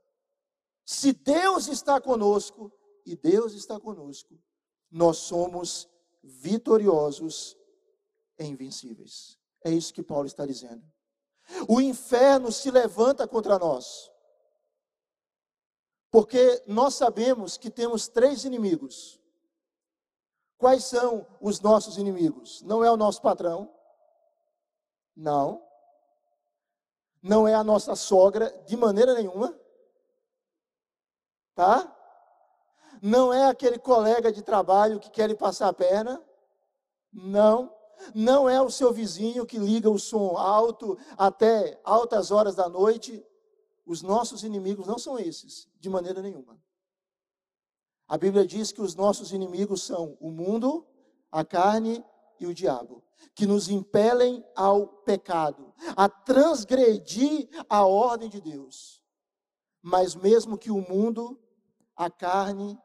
se 0.85 1.13
Deus 1.13 1.69
está 1.69 2.01
conosco, 2.01 2.73
e 3.05 3.17
Deus 3.17 3.55
está 3.55 3.81
conosco, 3.81 4.39
nós 4.91 5.17
somos 5.17 5.89
vitoriosos 6.23 7.57
e 8.39 8.45
invencíveis. 8.45 9.39
É 9.65 9.71
isso 9.71 9.95
que 9.95 10.03
Paulo 10.03 10.27
está 10.27 10.45
dizendo. 10.45 10.85
O 11.67 11.81
inferno 11.81 12.53
se 12.53 12.71
levanta 12.71 13.27
contra 13.27 13.59
nós. 13.59 14.11
Porque 16.11 16.63
nós 16.67 16.95
sabemos 16.95 17.57
que 17.57 17.71
temos 17.71 18.09
três 18.09 18.45
inimigos. 18.45 19.19
Quais 20.57 20.85
são 20.85 21.27
os 21.41 21.61
nossos 21.61 21.97
inimigos? 21.97 22.63
Não 22.63 22.85
é 22.85 22.91
o 22.91 22.97
nosso 22.97 23.23
patrão. 23.23 23.73
Não. 25.17 25.67
Não 27.23 27.47
é 27.47 27.55
a 27.55 27.65
nossa 27.65 27.97
sogra, 27.97 28.51
de 28.67 28.77
maneira 28.77 29.15
nenhuma 29.15 29.59
tá? 31.59 31.93
Não 33.03 33.35
é 33.35 33.47
aquele 33.47 33.81
colega 33.81 34.31
de 34.31 34.43
trabalho 34.43 35.01
que 35.01 35.11
quer 35.11 35.29
lhe 35.29 35.35
passar 35.35 35.67
a 35.67 35.73
perna. 35.73 36.23
Não. 37.13 37.75
Não 38.15 38.49
é 38.49 38.63
o 38.63 38.71
seu 38.71 38.93
vizinho 38.93 39.45
que 39.45 39.59
liga 39.59 39.91
o 39.91 39.99
som 39.99 40.37
alto 40.37 40.97
até 41.17 41.81
altas 41.83 42.31
horas 42.31 42.55
da 42.55 42.69
noite. 42.69 43.27
Os 43.85 44.03
nossos 44.03 44.45
inimigos 44.45 44.87
não 44.87 44.99
são 44.99 45.19
esses, 45.19 45.69
de 45.81 45.91
maneira 45.91 46.23
nenhuma. 46.23 46.57
A 48.07 48.17
Bíblia 48.17 48.47
diz 48.47 48.71
que 48.71 48.81
os 48.81 48.95
nossos 48.95 49.33
inimigos 49.33 49.83
são 49.83 50.17
o 50.21 50.31
mundo, 50.31 50.87
a 51.33 51.45
carne 51.45 52.05
e 52.39 52.47
o 52.47 52.55
diabo, 52.55 53.03
que 53.35 53.47
nos 53.47 53.69
impelem 53.69 54.45
ao 54.55 54.87
pecado, 54.87 55.73
a 55.97 56.09
transgredir 56.09 57.49
a 57.69 57.87
ordem 57.87 58.29
de 58.29 58.41
Deus. 58.41 59.03
Mas 59.83 60.15
mesmo 60.15 60.59
que 60.59 60.71
o 60.71 60.81
mundo 60.81 61.39
a 61.99 62.09
carne, 62.09 62.79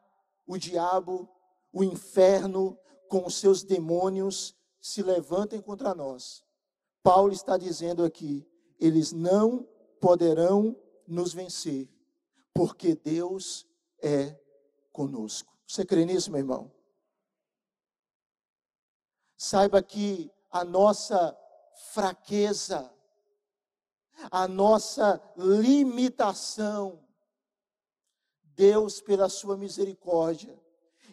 o 0.44 0.58
diabo, 0.58 1.28
o 1.72 1.84
inferno, 1.84 2.76
com 3.08 3.24
os 3.24 3.36
seus 3.36 3.62
demônios, 3.62 4.56
se 4.80 5.02
levantem 5.02 5.60
contra 5.60 5.94
nós. 5.94 6.44
Paulo 7.00 7.32
está 7.32 7.56
dizendo 7.56 8.04
aqui: 8.04 8.44
eles 8.78 9.12
não 9.12 9.68
poderão 10.00 10.76
nos 11.06 11.32
vencer, 11.32 11.88
porque 12.52 12.96
Deus 12.96 13.66
é 14.02 14.36
conosco. 14.92 15.56
Você 15.66 15.84
crê 15.84 16.04
nisso, 16.04 16.30
meu 16.30 16.40
irmão? 16.40 16.72
Saiba 19.46 19.82
que 19.82 20.32
a 20.50 20.64
nossa 20.64 21.38
fraqueza, 21.92 22.90
a 24.30 24.48
nossa 24.48 25.22
limitação, 25.36 27.06
Deus, 28.42 29.02
pela 29.02 29.28
sua 29.28 29.54
misericórdia, 29.54 30.58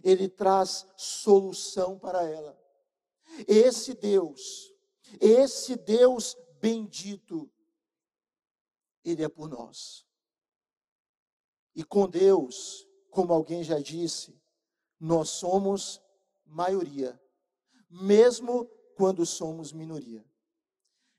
Ele 0.01 0.29
traz 0.29 0.87
solução 0.95 1.99
para 1.99 2.23
ela. 2.23 2.57
Esse 3.45 3.93
Deus, 3.93 4.73
esse 5.19 5.75
Deus 5.75 6.37
bendito, 6.61 7.51
Ele 9.03 9.25
é 9.25 9.27
por 9.27 9.49
nós. 9.49 10.07
E 11.75 11.83
com 11.83 12.07
Deus, 12.07 12.87
como 13.09 13.33
alguém 13.33 13.61
já 13.61 13.77
disse, 13.77 14.41
nós 14.97 15.27
somos 15.27 16.01
maioria, 16.45 17.20
mesmo 17.91 18.65
quando 18.95 19.25
somos 19.25 19.73
minoria. 19.73 20.23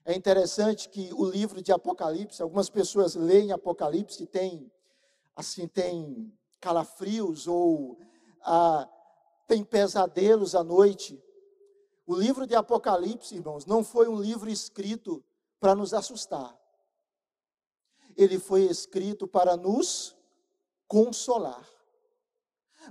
É 0.05 0.13
interessante 0.13 0.89
que 0.89 1.13
o 1.13 1.23
livro 1.23 1.61
de 1.61 1.71
Apocalipse, 1.71 2.41
algumas 2.41 2.69
pessoas 2.69 3.15
leem 3.15 3.51
Apocalipse 3.51 4.23
e 4.23 4.27
têm 4.27 4.71
assim 5.35 5.67
tem 5.67 6.31
calafrios 6.59 7.47
ou 7.47 7.97
ah, 8.41 8.87
tem 9.47 9.63
pesadelos 9.63 10.55
à 10.55 10.63
noite. 10.63 11.21
O 12.05 12.15
livro 12.15 12.45
de 12.45 12.55
Apocalipse, 12.55 13.35
irmãos, 13.35 13.65
não 13.65 13.83
foi 13.83 14.07
um 14.07 14.19
livro 14.19 14.49
escrito 14.49 15.23
para 15.59 15.73
nos 15.73 15.93
assustar. 15.93 16.57
Ele 18.15 18.37
foi 18.37 18.63
escrito 18.63 19.27
para 19.27 19.55
nos 19.55 20.15
consolar. 20.87 21.72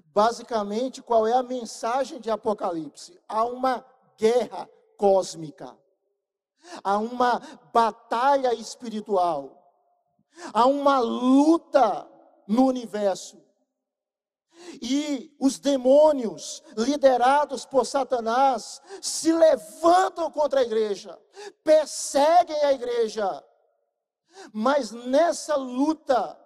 Basicamente, 0.07 1.03
qual 1.03 1.27
é 1.27 1.33
a 1.33 1.43
mensagem 1.43 2.21
de 2.21 2.31
Apocalipse? 2.31 3.19
Há 3.29 3.45
uma 3.45 3.85
guerra 4.17 4.69
cósmica. 4.97 5.77
Há 6.83 6.99
uma 6.99 7.41
batalha 7.73 8.55
espiritual. 8.55 9.59
Há 10.53 10.67
uma 10.67 10.99
luta 11.01 12.09
no 12.47 12.67
universo. 12.67 13.43
E 14.81 15.35
os 15.41 15.59
demônios, 15.59 16.63
liderados 16.77 17.67
por 17.67 17.85
Satanás, 17.85 18.81
se 19.01 19.33
levantam 19.33 20.31
contra 20.31 20.61
a 20.61 20.63
igreja, 20.63 21.19
perseguem 21.65 22.65
a 22.65 22.73
igreja. 22.73 23.45
Mas 24.53 24.93
nessa 24.93 25.57
luta 25.57 26.39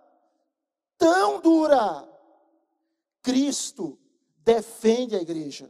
tão 0.97 1.41
dura, 1.41 2.09
Cristo 3.27 3.99
defende 4.45 5.17
a 5.17 5.21
igreja. 5.21 5.69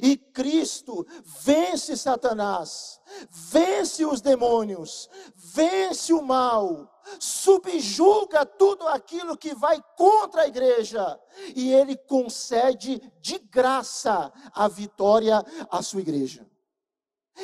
E 0.00 0.16
Cristo 0.16 1.04
vence 1.42 1.96
Satanás, 1.96 3.00
vence 3.30 4.04
os 4.04 4.20
demônios, 4.20 5.10
vence 5.34 6.12
o 6.12 6.22
mal, 6.22 6.88
subjuga 7.18 8.46
tudo 8.46 8.86
aquilo 8.86 9.36
que 9.36 9.56
vai 9.56 9.82
contra 9.96 10.42
a 10.42 10.46
igreja, 10.46 11.18
e 11.56 11.72
ele 11.72 11.96
concede 11.96 13.00
de 13.20 13.38
graça 13.38 14.32
a 14.52 14.68
vitória 14.68 15.44
à 15.68 15.82
sua 15.82 16.00
igreja. 16.00 16.48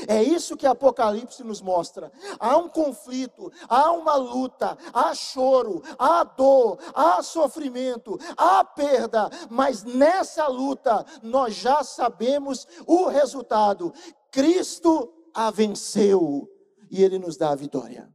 É 0.08 0.22
isso 0.22 0.56
que 0.56 0.66
Apocalipse 0.66 1.42
nos 1.44 1.60
mostra. 1.60 2.12
Há 2.38 2.56
um 2.56 2.68
conflito, 2.68 3.52
há 3.68 3.92
uma 3.92 4.16
luta, 4.16 4.76
há 4.92 5.14
choro, 5.14 5.82
há 5.98 6.24
dor, 6.24 6.78
há 6.94 7.22
sofrimento, 7.22 8.18
há 8.36 8.64
perda, 8.64 9.30
mas 9.50 9.84
nessa 9.84 10.46
luta 10.46 11.04
nós 11.22 11.54
já 11.54 11.82
sabemos 11.84 12.66
o 12.86 13.06
resultado. 13.06 13.92
Cristo 14.30 15.12
a 15.32 15.50
venceu 15.50 16.48
e 16.90 17.02
ele 17.02 17.18
nos 17.18 17.36
dá 17.36 17.50
a 17.50 17.56
vitória. 17.56 18.12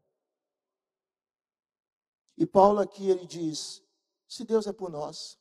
E 2.37 2.45
Paulo 2.45 2.79
aqui 2.79 3.09
ele 3.09 3.25
diz: 3.25 3.83
se 4.27 4.45
Deus 4.45 4.65
é 4.67 4.73
por 4.73 4.89
nós, 4.89 5.37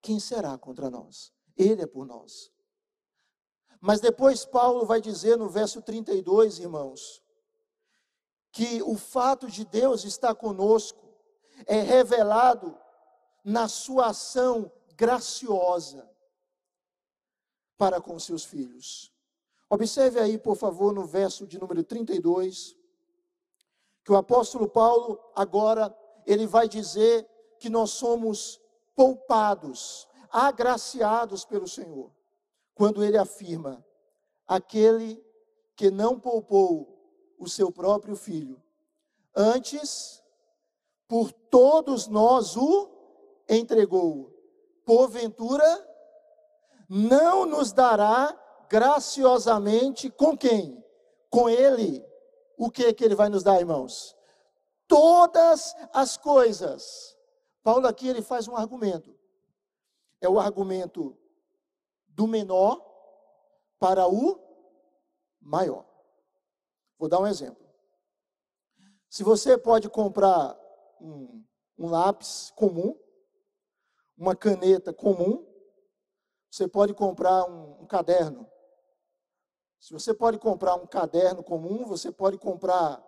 quem 0.00 0.18
será 0.18 0.58
contra 0.58 0.90
nós? 0.90 1.32
Ele 1.56 1.82
é 1.82 1.86
por 1.86 2.04
nós. 2.04 2.51
Mas 3.84 4.00
depois 4.00 4.44
Paulo 4.44 4.86
vai 4.86 5.00
dizer 5.00 5.36
no 5.36 5.48
verso 5.48 5.82
32, 5.82 6.60
irmãos, 6.60 7.20
que 8.52 8.80
o 8.80 8.96
fato 8.96 9.48
de 9.48 9.64
Deus 9.64 10.04
estar 10.04 10.36
conosco 10.36 11.04
é 11.66 11.80
revelado 11.80 12.78
na 13.44 13.66
sua 13.66 14.10
ação 14.10 14.70
graciosa 14.94 16.08
para 17.76 18.00
com 18.00 18.16
seus 18.20 18.44
filhos. 18.44 19.12
Observe 19.68 20.20
aí, 20.20 20.38
por 20.38 20.54
favor, 20.54 20.94
no 20.94 21.04
verso 21.04 21.44
de 21.44 21.58
número 21.58 21.82
32, 21.82 22.76
que 24.04 24.12
o 24.12 24.16
apóstolo 24.16 24.68
Paulo 24.68 25.18
agora 25.34 25.92
ele 26.24 26.46
vai 26.46 26.68
dizer 26.68 27.28
que 27.58 27.68
nós 27.68 27.90
somos 27.90 28.60
poupados, 28.94 30.06
agraciados 30.30 31.44
pelo 31.44 31.66
Senhor 31.66 32.12
quando 32.74 33.04
ele 33.04 33.18
afirma: 33.18 33.84
aquele 34.46 35.24
que 35.76 35.90
não 35.90 36.18
poupou 36.18 36.88
o 37.38 37.48
seu 37.48 37.70
próprio 37.70 38.16
filho, 38.16 38.62
antes 39.34 40.22
por 41.08 41.32
todos 41.32 42.06
nós 42.06 42.56
o 42.56 42.90
entregou, 43.48 44.32
porventura 44.84 45.88
não 46.88 47.46
nos 47.46 47.72
dará 47.72 48.38
graciosamente 48.68 50.10
com 50.10 50.36
quem? 50.36 50.82
Com 51.30 51.48
ele. 51.48 52.04
O 52.56 52.70
que 52.70 52.92
que 52.92 53.04
ele 53.04 53.14
vai 53.14 53.28
nos 53.28 53.42
dar, 53.42 53.58
irmãos? 53.58 54.16
Todas 54.86 55.74
as 55.92 56.16
coisas. 56.16 57.16
Paulo 57.62 57.86
aqui 57.86 58.08
ele 58.08 58.22
faz 58.22 58.46
um 58.48 58.56
argumento. 58.56 59.14
É 60.20 60.28
o 60.28 60.38
argumento 60.38 61.16
do 62.22 62.28
menor 62.28 62.80
para 63.80 64.06
o 64.06 64.38
maior. 65.40 65.84
Vou 66.96 67.08
dar 67.08 67.18
um 67.18 67.26
exemplo. 67.26 67.66
Se 69.10 69.24
você 69.24 69.58
pode 69.58 69.90
comprar 69.90 70.56
um, 71.00 71.44
um 71.76 71.88
lápis 71.90 72.52
comum, 72.54 72.96
uma 74.16 74.36
caneta 74.36 74.92
comum, 74.92 75.44
você 76.48 76.68
pode 76.68 76.94
comprar 76.94 77.44
um, 77.44 77.82
um 77.82 77.86
caderno. 77.86 78.48
Se 79.80 79.92
você 79.92 80.14
pode 80.14 80.38
comprar 80.38 80.76
um 80.76 80.86
caderno 80.86 81.42
comum, 81.42 81.84
você 81.84 82.12
pode 82.12 82.38
comprar 82.38 83.04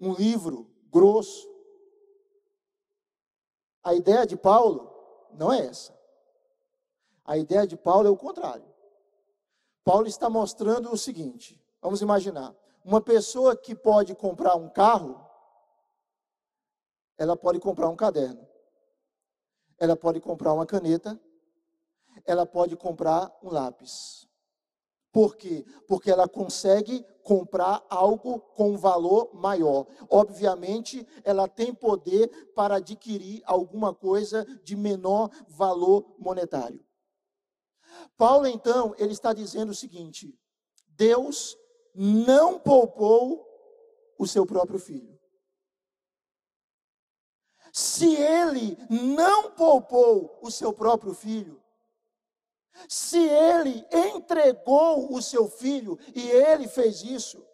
um 0.00 0.12
livro 0.14 0.68
grosso. 0.90 1.48
A 3.84 3.94
ideia 3.94 4.26
de 4.26 4.36
Paulo 4.36 4.92
não 5.32 5.52
é 5.52 5.66
essa. 5.66 5.99
A 7.30 7.36
ideia 7.36 7.64
de 7.64 7.76
Paulo 7.76 8.08
é 8.08 8.10
o 8.10 8.16
contrário. 8.16 8.64
Paulo 9.84 10.08
está 10.08 10.28
mostrando 10.28 10.92
o 10.92 10.98
seguinte: 10.98 11.64
vamos 11.80 12.02
imaginar, 12.02 12.52
uma 12.84 13.00
pessoa 13.00 13.54
que 13.54 13.72
pode 13.72 14.16
comprar 14.16 14.56
um 14.56 14.68
carro, 14.68 15.24
ela 17.16 17.36
pode 17.36 17.60
comprar 17.60 17.88
um 17.88 17.94
caderno, 17.94 18.44
ela 19.78 19.94
pode 19.94 20.18
comprar 20.18 20.52
uma 20.52 20.66
caneta, 20.66 21.20
ela 22.24 22.44
pode 22.44 22.74
comprar 22.74 23.32
um 23.40 23.48
lápis. 23.48 24.26
Por 25.12 25.36
quê? 25.36 25.64
Porque 25.86 26.10
ela 26.10 26.28
consegue 26.28 27.06
comprar 27.22 27.86
algo 27.88 28.40
com 28.40 28.76
valor 28.76 29.30
maior. 29.32 29.86
Obviamente, 30.08 31.06
ela 31.22 31.46
tem 31.46 31.72
poder 31.72 32.26
para 32.56 32.78
adquirir 32.78 33.40
alguma 33.46 33.94
coisa 33.94 34.44
de 34.64 34.74
menor 34.74 35.30
valor 35.46 36.12
monetário. 36.18 36.84
Paulo, 38.16 38.46
então, 38.46 38.94
ele 38.98 39.12
está 39.12 39.32
dizendo 39.32 39.70
o 39.70 39.74
seguinte: 39.74 40.38
Deus 40.88 41.56
não 41.94 42.58
poupou 42.58 43.46
o 44.18 44.26
seu 44.26 44.44
próprio 44.44 44.78
filho. 44.78 45.18
Se 47.72 48.16
ele 48.16 48.76
não 48.90 49.52
poupou 49.52 50.38
o 50.42 50.50
seu 50.50 50.72
próprio 50.72 51.14
filho, 51.14 51.62
se 52.88 53.18
ele 53.18 53.86
entregou 53.92 55.14
o 55.14 55.22
seu 55.22 55.48
filho, 55.48 55.98
e 56.14 56.28
ele 56.28 56.66
fez 56.66 57.02
isso, 57.02 57.44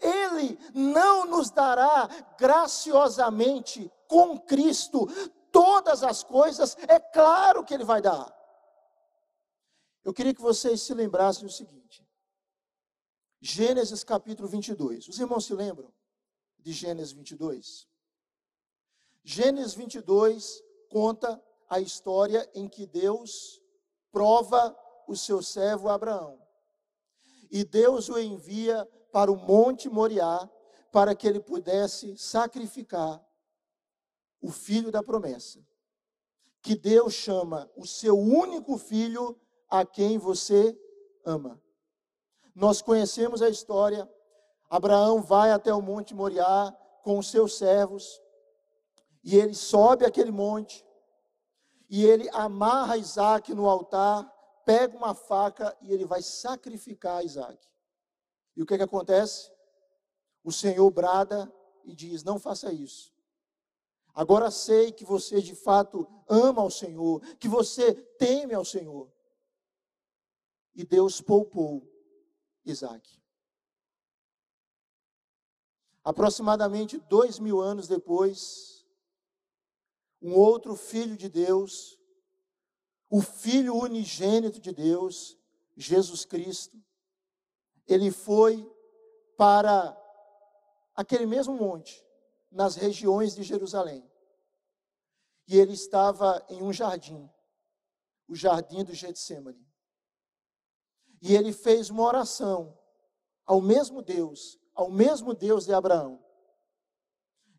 ele 0.00 0.58
não 0.74 1.26
nos 1.26 1.50
dará 1.50 2.08
graciosamente 2.38 3.90
com 4.08 4.38
Cristo 4.38 5.06
todas 5.52 6.02
as 6.02 6.22
coisas, 6.22 6.76
é 6.88 6.98
claro 6.98 7.64
que 7.64 7.72
ele 7.72 7.84
vai 7.84 8.02
dar. 8.02 8.35
Eu 10.06 10.14
queria 10.14 10.32
que 10.32 10.40
vocês 10.40 10.82
se 10.82 10.94
lembrassem 10.94 11.44
o 11.44 11.50
seguinte. 11.50 12.08
Gênesis 13.40 14.04
capítulo 14.04 14.46
22. 14.46 15.08
Os 15.08 15.18
irmãos 15.18 15.46
se 15.46 15.52
lembram 15.52 15.92
de 16.60 16.72
Gênesis 16.72 17.10
22? 17.10 17.88
Gênesis 19.24 19.74
22 19.74 20.62
conta 20.88 21.42
a 21.68 21.80
história 21.80 22.48
em 22.54 22.68
que 22.68 22.86
Deus 22.86 23.60
prova 24.12 24.78
o 25.08 25.16
seu 25.16 25.42
servo 25.42 25.88
Abraão. 25.88 26.40
E 27.50 27.64
Deus 27.64 28.08
o 28.08 28.16
envia 28.16 28.86
para 29.10 29.32
o 29.32 29.36
Monte 29.36 29.88
Moriá 29.88 30.48
para 30.92 31.16
que 31.16 31.26
ele 31.26 31.40
pudesse 31.40 32.16
sacrificar 32.16 33.20
o 34.40 34.52
filho 34.52 34.92
da 34.92 35.02
promessa. 35.02 35.58
Que 36.62 36.76
Deus 36.76 37.12
chama 37.12 37.68
o 37.74 37.84
seu 37.84 38.16
único 38.16 38.78
filho 38.78 39.36
a 39.68 39.84
quem 39.84 40.18
você 40.18 40.78
ama. 41.24 41.60
Nós 42.54 42.80
conhecemos 42.80 43.42
a 43.42 43.48
história. 43.48 44.10
Abraão 44.70 45.20
vai 45.22 45.50
até 45.50 45.72
o 45.72 45.82
Monte 45.82 46.14
Moriá 46.14 46.74
com 47.02 47.18
os 47.18 47.30
seus 47.30 47.56
servos, 47.56 48.20
e 49.22 49.36
ele 49.36 49.54
sobe 49.54 50.04
aquele 50.04 50.32
monte, 50.32 50.84
e 51.88 52.04
ele 52.04 52.28
amarra 52.30 52.96
Isaac 52.96 53.54
no 53.54 53.68
altar, 53.68 54.28
pega 54.64 54.96
uma 54.96 55.14
faca 55.14 55.76
e 55.80 55.92
ele 55.92 56.04
vai 56.04 56.20
sacrificar 56.20 57.24
Isaac. 57.24 57.58
E 58.56 58.62
o 58.62 58.66
que, 58.66 58.76
que 58.76 58.82
acontece? 58.82 59.52
O 60.42 60.50
Senhor 60.50 60.90
brada 60.90 61.52
e 61.84 61.94
diz: 61.94 62.24
Não 62.24 62.40
faça 62.40 62.72
isso. 62.72 63.12
Agora 64.12 64.50
sei 64.50 64.90
que 64.90 65.04
você 65.04 65.40
de 65.40 65.54
fato 65.54 66.08
ama 66.28 66.62
ao 66.62 66.70
Senhor, 66.70 67.20
que 67.38 67.46
você 67.48 67.94
teme 67.94 68.54
ao 68.54 68.64
Senhor 68.64 69.12
e 70.76 70.84
Deus 70.84 71.22
poupou 71.22 71.82
Isaac. 72.64 73.18
Aproximadamente 76.04 76.98
dois 76.98 77.38
mil 77.38 77.60
anos 77.60 77.88
depois, 77.88 78.86
um 80.20 80.34
outro 80.34 80.76
filho 80.76 81.16
de 81.16 81.28
Deus, 81.28 81.98
o 83.08 83.20
filho 83.22 83.74
unigênito 83.74 84.60
de 84.60 84.72
Deus, 84.72 85.36
Jesus 85.76 86.24
Cristo, 86.24 86.80
ele 87.86 88.10
foi 88.10 88.70
para 89.36 89.96
aquele 90.94 91.26
mesmo 91.26 91.54
monte, 91.54 92.04
nas 92.50 92.76
regiões 92.76 93.34
de 93.34 93.42
Jerusalém. 93.42 94.08
E 95.48 95.56
ele 95.56 95.72
estava 95.72 96.44
em 96.48 96.62
um 96.62 96.72
jardim, 96.72 97.30
o 98.28 98.34
jardim 98.34 98.84
do 98.84 98.94
Getsemane. 98.94 99.65
E 101.20 101.34
ele 101.34 101.52
fez 101.52 101.90
uma 101.90 102.02
oração 102.02 102.76
ao 103.44 103.60
mesmo 103.60 104.02
Deus, 104.02 104.58
ao 104.74 104.90
mesmo 104.90 105.34
Deus 105.34 105.64
de 105.64 105.72
Abraão. 105.72 106.22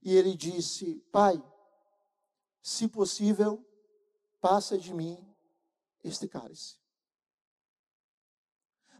E 0.01 0.15
ele 0.15 0.35
disse: 0.35 0.99
Pai, 1.11 1.41
se 2.61 2.87
possível, 2.87 3.65
passa 4.39 4.77
de 4.77 4.93
mim 4.93 5.17
este 6.03 6.27
cálice. 6.27 6.77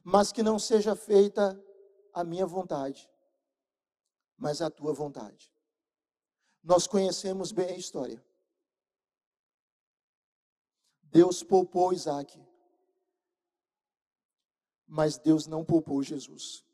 Mas 0.04 0.32
que 0.32 0.42
não 0.42 0.58
seja 0.58 0.96
feita 0.96 1.62
a 2.14 2.24
minha 2.24 2.46
vontade, 2.46 3.10
mas 4.38 4.62
a 4.62 4.70
tua 4.70 4.94
vontade. 4.94 5.54
Nós 6.64 6.88
conhecemos 6.88 7.52
bem 7.52 7.70
a 7.70 7.78
história. 7.78 8.26
Deus 11.04 11.44
poupou 11.44 11.94
Isaac 11.94 12.47
mas 14.88 15.18
Deus 15.18 15.46
não 15.48 15.66
poupou 15.66 16.02
Jesus. 16.02 16.66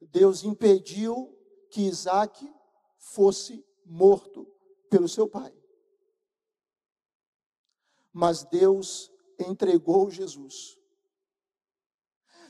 Deus 0.00 0.44
impediu 0.44 1.34
que 1.70 1.82
Isaac 1.82 2.46
fosse 2.98 3.64
morto 3.84 4.46
pelo 4.90 5.08
seu 5.08 5.26
pai. 5.26 5.56
Mas 8.12 8.44
Deus 8.44 9.10
entregou 9.38 10.10
Jesus. 10.10 10.78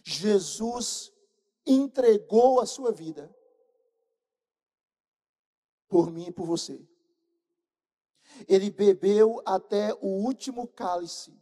Jesus 0.04 1.12
entregou 1.64 2.60
a 2.60 2.66
sua 2.66 2.90
vida 2.90 3.32
por 5.88 6.10
mim 6.10 6.26
e 6.26 6.32
por 6.32 6.46
você. 6.46 6.84
Ele 8.48 8.70
bebeu 8.70 9.42
até 9.44 9.94
o 10.00 10.06
último 10.06 10.66
cálice, 10.66 11.38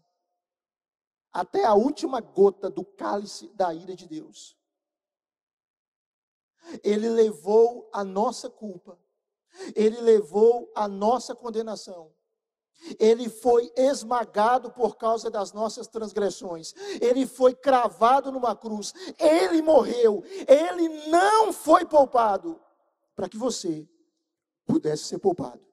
até 1.33 1.65
a 1.65 1.75
última 1.75 2.21
gota 2.21 2.69
do 2.69 2.85
cálice 2.85 3.49
da 3.55 3.73
ira 3.75 3.95
de 3.95 4.07
Deus. 4.07 4.57
Ele 6.83 7.09
levou 7.09 7.89
a 7.93 8.05
nossa 8.05 8.49
culpa, 8.51 8.99
ele 9.75 10.01
levou 10.01 10.71
a 10.75 10.87
nossa 10.87 11.35
condenação. 11.35 12.13
Ele 12.99 13.29
foi 13.29 13.71
esmagado 13.77 14.71
por 14.71 14.97
causa 14.97 15.31
das 15.31 15.53
nossas 15.53 15.87
transgressões. 15.87 16.73
Ele 17.01 17.27
foi 17.27 17.55
cravado 17.55 18.33
numa 18.33 18.57
cruz. 18.57 18.95
Ele 19.19 19.61
morreu. 19.61 20.25
Ele 20.49 20.89
não 21.09 21.53
foi 21.53 21.85
poupado 21.85 22.59
para 23.15 23.29
que 23.29 23.37
você 23.37 23.87
pudesse 24.65 25.05
ser 25.05 25.19
poupado. 25.19 25.70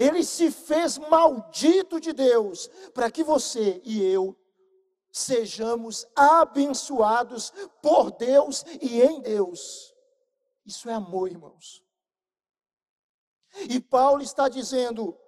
Ele 0.00 0.22
se 0.24 0.50
fez 0.50 0.98
maldito 0.98 2.00
de 2.00 2.12
Deus 2.12 2.68
para 2.94 3.10
que 3.10 3.22
você 3.22 3.80
e 3.84 4.02
eu 4.02 4.36
sejamos 5.10 6.06
abençoados 6.16 7.52
por 7.82 8.10
Deus 8.12 8.64
e 8.80 9.02
em 9.02 9.20
Deus. 9.20 9.94
Isso 10.64 10.88
é 10.88 10.94
amor, 10.94 11.30
irmãos. 11.30 11.82
E 13.68 13.78
Paulo 13.78 14.22
está 14.22 14.48
dizendo: 14.48 15.18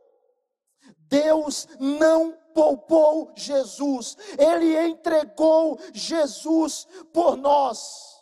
Deus 0.97 1.69
não 1.79 2.33
poupou 2.55 3.33
Jesus, 3.37 4.17
Ele 4.39 4.79
entregou 4.79 5.79
Jesus 5.93 6.87
por 7.13 7.37
nós. 7.37 8.15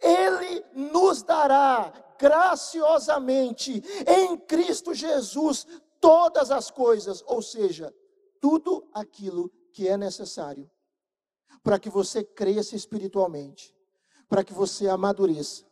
Ele 0.00 0.64
nos 0.72 1.22
dará 1.22 1.92
graciosamente 2.20 3.82
em 4.06 4.36
Cristo 4.36 4.92
Jesus 4.92 5.66
todas 5.98 6.50
as 6.50 6.70
coisas, 6.70 7.24
ou 7.26 7.40
seja, 7.40 7.94
tudo 8.40 8.88
aquilo 8.92 9.50
que 9.72 9.88
é 9.88 9.96
necessário 9.96 10.70
para 11.62 11.78
que 11.78 11.90
você 11.90 12.22
cresça 12.22 12.76
espiritualmente, 12.76 13.74
para 14.28 14.44
que 14.44 14.52
você 14.52 14.88
amadureça, 14.88 15.64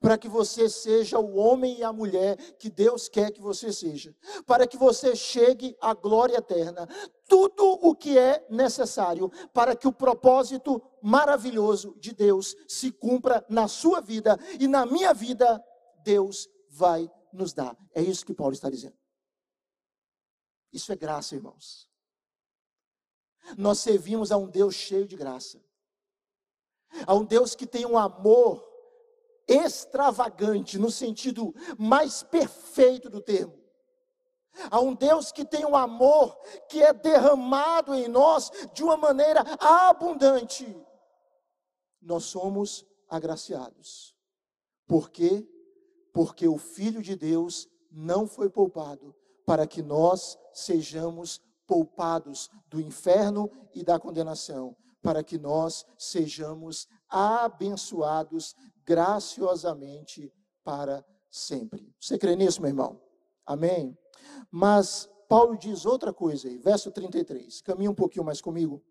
para 0.00 0.18
que 0.18 0.28
você 0.28 0.68
seja 0.68 1.18
o 1.18 1.36
homem 1.36 1.78
e 1.78 1.84
a 1.84 1.92
mulher 1.92 2.36
que 2.58 2.70
Deus 2.70 3.08
quer 3.08 3.30
que 3.32 3.40
você 3.40 3.72
seja, 3.72 4.14
para 4.46 4.66
que 4.66 4.76
você 4.76 5.16
chegue 5.16 5.76
à 5.80 5.94
glória 5.94 6.36
eterna. 6.36 6.86
Tudo 7.26 7.64
o 7.64 7.94
que 7.94 8.18
é 8.18 8.44
necessário 8.50 9.30
para 9.52 9.74
que 9.74 9.88
o 9.88 9.92
propósito 9.92 10.82
maravilhoso 11.02 11.96
de 11.98 12.12
Deus 12.12 12.54
se 12.68 12.92
cumpra 12.92 13.44
na 13.48 13.66
sua 13.66 14.00
vida 14.00 14.38
e 14.58 14.68
na 14.68 14.84
minha 14.84 15.14
vida, 15.14 15.62
Deus 16.02 16.48
vai 16.68 17.10
nos 17.32 17.52
dar. 17.52 17.76
É 17.94 18.02
isso 18.02 18.24
que 18.24 18.34
Paulo 18.34 18.52
está 18.52 18.68
dizendo. 18.70 18.96
Isso 20.72 20.92
é 20.92 20.96
graça, 20.96 21.34
irmãos. 21.34 21.88
Nós 23.56 23.78
servimos 23.78 24.30
a 24.30 24.36
um 24.36 24.48
Deus 24.48 24.74
cheio 24.74 25.06
de 25.06 25.16
graça, 25.16 25.60
a 27.06 27.14
um 27.14 27.24
Deus 27.24 27.54
que 27.54 27.66
tem 27.66 27.84
um 27.86 27.98
amor 27.98 28.64
extravagante, 29.48 30.78
no 30.78 30.90
sentido 30.90 31.52
mais 31.76 32.22
perfeito 32.22 33.10
do 33.10 33.20
termo. 33.20 33.58
A 34.70 34.80
um 34.80 34.94
Deus 34.94 35.32
que 35.32 35.44
tem 35.44 35.64
um 35.64 35.76
amor 35.76 36.36
que 36.68 36.82
é 36.82 36.92
derramado 36.92 37.94
em 37.94 38.08
nós 38.08 38.50
de 38.72 38.82
uma 38.82 38.96
maneira 38.96 39.42
abundante. 39.58 40.66
Nós 42.00 42.24
somos 42.24 42.84
agraciados. 43.08 44.14
Por 44.86 45.10
quê? 45.10 45.48
Porque 46.12 46.46
o 46.48 46.58
Filho 46.58 47.02
de 47.02 47.16
Deus 47.16 47.68
não 47.90 48.26
foi 48.26 48.48
poupado 48.48 49.14
para 49.44 49.66
que 49.66 49.82
nós 49.82 50.38
sejamos 50.52 51.40
poupados 51.66 52.50
do 52.68 52.80
inferno 52.80 53.50
e 53.74 53.84
da 53.84 53.98
condenação, 53.98 54.76
para 55.02 55.22
que 55.22 55.38
nós 55.38 55.86
sejamos 55.96 56.88
abençoados 57.08 58.54
graciosamente 58.84 60.32
para 60.64 61.04
sempre. 61.30 61.94
Você 62.00 62.18
crê 62.18 62.34
nisso, 62.34 62.60
meu 62.60 62.70
irmão? 62.70 63.00
Amém? 63.46 63.96
Mas 64.50 65.08
Paulo 65.28 65.56
diz 65.56 65.86
outra 65.86 66.12
coisa 66.12 66.48
aí, 66.48 66.58
verso 66.58 66.90
33. 66.90 67.60
Caminha 67.62 67.90
um 67.90 67.94
pouquinho 67.94 68.24
mais 68.24 68.40
comigo. 68.40 68.82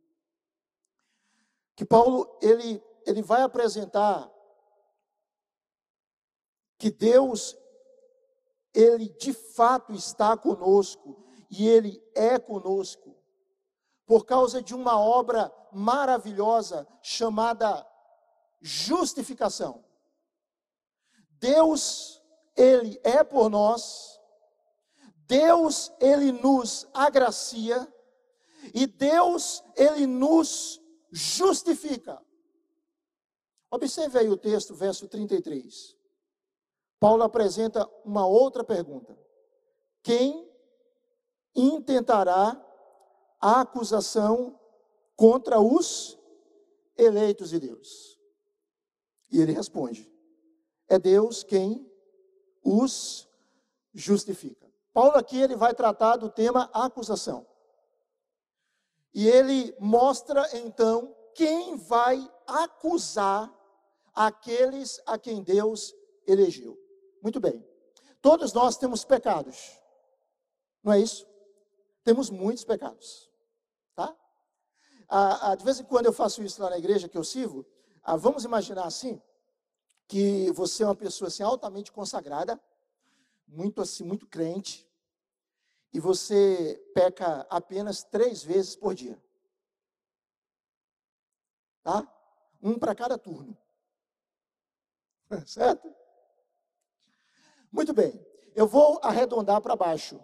Que 1.76 1.84
Paulo, 1.86 2.38
ele, 2.42 2.82
ele 3.06 3.22
vai 3.22 3.42
apresentar 3.42 4.30
que 6.80 6.90
Deus, 6.90 7.56
ele 8.74 9.10
de 9.10 9.34
fato 9.34 9.94
está 9.94 10.36
conosco 10.36 11.24
e 11.52 11.68
ele 11.68 12.02
é 12.16 12.40
conosco 12.40 13.16
por 14.08 14.26
causa 14.26 14.60
de 14.60 14.74
uma 14.74 15.00
obra 15.00 15.54
maravilhosa 15.72 16.88
chamada 17.00 17.86
justificação. 18.60 19.86
Deus, 21.40 22.22
Ele 22.56 23.00
é 23.04 23.24
por 23.24 23.50
nós, 23.50 24.20
Deus, 25.28 25.92
Ele 26.00 26.32
nos 26.32 26.88
agracia, 26.94 27.88
e 28.74 28.86
Deus, 28.88 29.64
Ele 29.76 30.06
nos 30.06 30.82
justifica. 31.12 32.20
Observe 33.72 34.18
aí 34.18 34.30
o 34.30 34.36
texto, 34.36 34.74
verso 34.74 35.08
33. 35.08 35.96
Paulo 37.00 37.24
apresenta 37.24 37.90
uma 38.04 38.28
outra 38.28 38.64
pergunta: 38.64 39.18
Quem 40.04 40.50
intentará 41.56 42.62
a 43.40 43.62
acusação 43.62 44.60
contra 45.16 45.60
os 45.60 46.18
eleitos 46.98 47.50
de 47.50 47.60
Deus? 47.60 48.20
E 49.32 49.42
ele 49.42 49.54
responde: 49.54 50.12
é 50.88 50.98
Deus 50.98 51.44
quem 51.44 51.90
os 52.64 53.28
justifica. 53.94 54.68
Paulo 54.92 55.16
aqui 55.18 55.40
ele 55.40 55.56
vai 55.56 55.74
tratar 55.74 56.18
do 56.18 56.30
tema 56.30 56.70
acusação. 56.74 57.46
E 59.14 59.28
ele 59.28 59.74
mostra 59.80 60.48
então 60.58 61.16
quem 61.34 61.78
vai 61.78 62.30
acusar 62.46 63.54
aqueles 64.14 65.02
a 65.06 65.18
quem 65.18 65.42
Deus 65.42 65.96
elegeu. 66.28 66.78
Muito 67.22 67.40
bem. 67.40 67.66
Todos 68.22 68.54
nós 68.54 68.78
temos 68.78 69.04
pecados. 69.04 69.80
Não 70.84 70.94
é 70.94 71.00
isso? 71.00 71.28
Temos 72.04 72.30
muitos 72.30 72.64
pecados. 72.64 73.30
Tá? 73.96 74.16
Ah, 75.08 75.52
ah, 75.52 75.56
de 75.56 75.64
vez 75.64 75.80
em 75.80 75.84
quando 75.84 76.06
eu 76.06 76.14
faço 76.14 76.42
isso 76.44 76.62
lá 76.62 76.70
na 76.70 76.78
igreja 76.78 77.10
que 77.10 77.18
eu 77.18 77.24
sirvo. 77.24 77.66
Ah, 78.02 78.16
vamos 78.16 78.44
imaginar 78.44 78.86
assim: 78.86 79.22
que 80.08 80.52
você 80.52 80.84
é 80.84 80.88
uma 80.88 80.96
pessoa 80.96 81.28
assim 81.28 81.44
altamente 81.44 81.92
consagrada, 81.92 82.60
muito 83.48 83.82
assim, 83.82 84.04
muito 84.04 84.28
crente, 84.28 84.90
e 85.94 86.00
você 86.00 86.82
peca 86.94 87.46
apenas 87.50 88.04
três 88.04 88.44
vezes 88.44 88.76
por 88.76 88.94
dia. 88.94 89.22
Tá? 91.84 92.08
Um 92.62 92.78
para 92.78 92.96
cada 92.96 93.18
turno. 93.18 93.58
Certo? 95.46 95.99
Muito 97.72 97.94
bem. 97.94 98.20
Eu 98.56 98.68
vou 98.68 99.00
arredondar 99.04 99.62
para 99.62 99.76
baixo. 99.76 100.20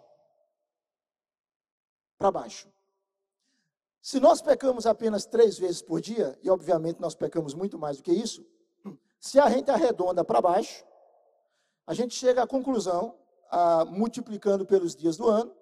Para 2.18 2.30
baixo. 2.30 2.68
Se 4.02 4.20
nós 4.20 4.40
pecamos 4.40 4.86
apenas 4.86 5.26
três 5.26 5.58
vezes 5.58 5.82
por 5.82 6.00
dia, 6.00 6.38
e 6.42 6.48
obviamente 6.48 7.00
nós 7.00 7.14
pecamos 7.14 7.54
muito 7.54 7.78
mais 7.78 7.96
do 7.96 8.02
que 8.02 8.12
isso, 8.12 8.46
se 9.18 9.40
a 9.40 9.50
gente 9.50 9.70
arredonda 9.70 10.24
para 10.24 10.40
baixo, 10.40 10.84
a 11.86 11.94
gente 11.94 12.14
chega 12.14 12.42
à 12.42 12.46
conclusão, 12.46 13.18
a, 13.50 13.84
multiplicando 13.84 14.64
pelos 14.64 14.94
dias 14.94 15.16
do 15.16 15.28
ano, 15.28 15.52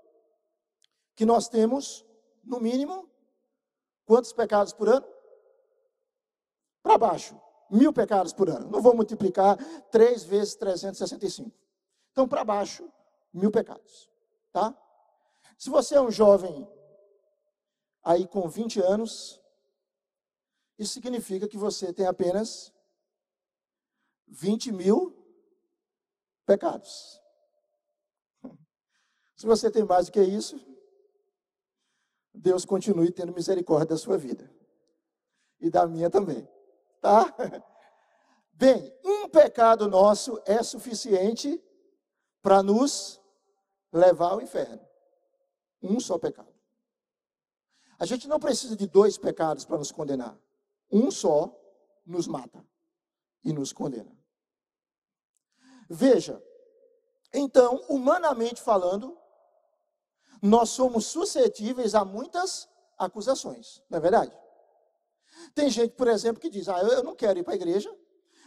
que 1.16 1.24
nós 1.24 1.48
temos, 1.48 2.04
no 2.42 2.60
mínimo, 2.60 3.08
quantos 4.04 4.32
pecados 4.32 4.72
por 4.72 4.88
ano? 4.88 5.06
Para 6.82 6.98
baixo, 6.98 7.40
mil 7.70 7.92
pecados 7.92 8.32
por 8.32 8.50
ano. 8.50 8.70
Não 8.70 8.82
vou 8.82 8.94
multiplicar 8.94 9.56
3 9.90 10.24
vezes 10.24 10.54
365. 10.56 11.63
Então, 12.14 12.28
para 12.28 12.44
baixo, 12.44 12.88
mil 13.32 13.50
pecados. 13.50 14.08
Tá? 14.52 14.72
Se 15.58 15.68
você 15.68 15.96
é 15.96 16.00
um 16.00 16.12
jovem 16.12 16.64
aí 18.04 18.24
com 18.28 18.48
20 18.48 18.80
anos, 18.80 19.42
isso 20.78 20.92
significa 20.92 21.48
que 21.48 21.56
você 21.56 21.92
tem 21.92 22.06
apenas 22.06 22.72
20 24.28 24.70
mil 24.70 25.12
pecados. 26.46 27.20
Se 29.34 29.44
você 29.44 29.68
tem 29.68 29.82
mais 29.82 30.06
do 30.06 30.12
que 30.12 30.22
isso, 30.22 30.64
Deus 32.32 32.64
continue 32.64 33.10
tendo 33.10 33.34
misericórdia 33.34 33.88
da 33.88 33.96
sua 33.96 34.16
vida. 34.16 34.48
E 35.58 35.68
da 35.68 35.84
minha 35.84 36.08
também. 36.08 36.48
Tá? 37.00 37.34
Bem, 38.54 38.96
um 39.04 39.28
pecado 39.28 39.88
nosso 39.88 40.40
é 40.46 40.62
suficiente 40.62 41.60
para 42.44 42.62
nos 42.62 43.18
levar 43.90 44.32
ao 44.32 44.42
inferno. 44.42 44.86
Um 45.82 45.98
só 45.98 46.18
pecado. 46.18 46.52
A 47.98 48.04
gente 48.04 48.28
não 48.28 48.38
precisa 48.38 48.76
de 48.76 48.86
dois 48.86 49.16
pecados 49.16 49.64
para 49.64 49.78
nos 49.78 49.90
condenar. 49.90 50.38
Um 50.92 51.10
só 51.10 51.58
nos 52.04 52.26
mata 52.26 52.62
e 53.42 53.50
nos 53.50 53.72
condena. 53.72 54.14
Veja, 55.88 56.42
então, 57.32 57.82
humanamente 57.88 58.60
falando, 58.60 59.16
nós 60.42 60.68
somos 60.68 61.06
suscetíveis 61.06 61.94
a 61.94 62.04
muitas 62.04 62.68
acusações, 62.98 63.82
não 63.88 63.96
é 63.96 64.00
verdade? 64.02 64.38
Tem 65.54 65.70
gente, 65.70 65.94
por 65.94 66.08
exemplo, 66.08 66.40
que 66.40 66.50
diz: 66.50 66.68
Ah, 66.68 66.80
eu 66.80 67.02
não 67.02 67.16
quero 67.16 67.38
ir 67.38 67.42
para 67.42 67.54
a 67.54 67.56
igreja. 67.56 67.90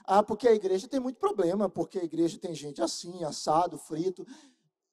Ah, 0.10 0.24
porque 0.24 0.48
a 0.48 0.54
igreja 0.54 0.88
tem 0.88 1.02
muito 1.02 1.20
problema, 1.20 1.68
porque 1.68 2.00
a 2.00 2.04
igreja 2.04 2.40
tem 2.40 2.56
gente 2.56 2.82
assim, 2.82 3.26
assado, 3.26 3.78
frito. 3.78 4.26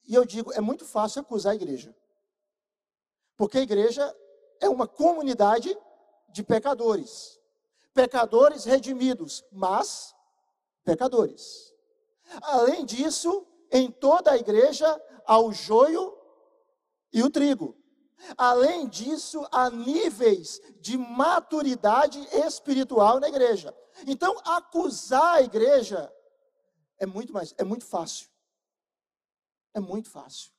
E 0.08 0.14
eu 0.14 0.24
digo: 0.24 0.52
é 0.52 0.60
muito 0.60 0.84
fácil 0.84 1.20
acusar 1.20 1.52
a 1.52 1.54
igreja. 1.54 1.94
Porque 3.36 3.58
a 3.58 3.62
igreja 3.62 4.14
é 4.60 4.68
uma 4.68 4.88
comunidade 4.88 5.76
de 6.28 6.42
pecadores. 6.42 7.40
Pecadores 7.94 8.64
redimidos, 8.64 9.44
mas 9.52 10.12
pecadores. 10.84 11.72
Além 12.42 12.84
disso, 12.84 13.46
em 13.70 13.92
toda 13.92 14.32
a 14.32 14.36
igreja 14.36 15.00
há 15.24 15.38
o 15.38 15.52
joio 15.52 16.12
e 17.12 17.22
o 17.22 17.30
trigo. 17.30 17.76
Além 18.36 18.88
disso, 18.88 19.46
há 19.50 19.70
níveis 19.70 20.60
de 20.80 20.96
maturidade 20.96 22.18
espiritual 22.32 23.20
na 23.20 23.28
igreja. 23.28 23.74
Então, 24.06 24.36
acusar 24.44 25.36
a 25.36 25.42
igreja 25.42 26.12
é 26.98 27.06
muito 27.06 27.32
mais, 27.32 27.54
é 27.58 27.64
muito 27.64 27.84
fácil. 27.84 28.28
É 29.72 29.80
muito 29.80 30.10
fácil. 30.10 30.52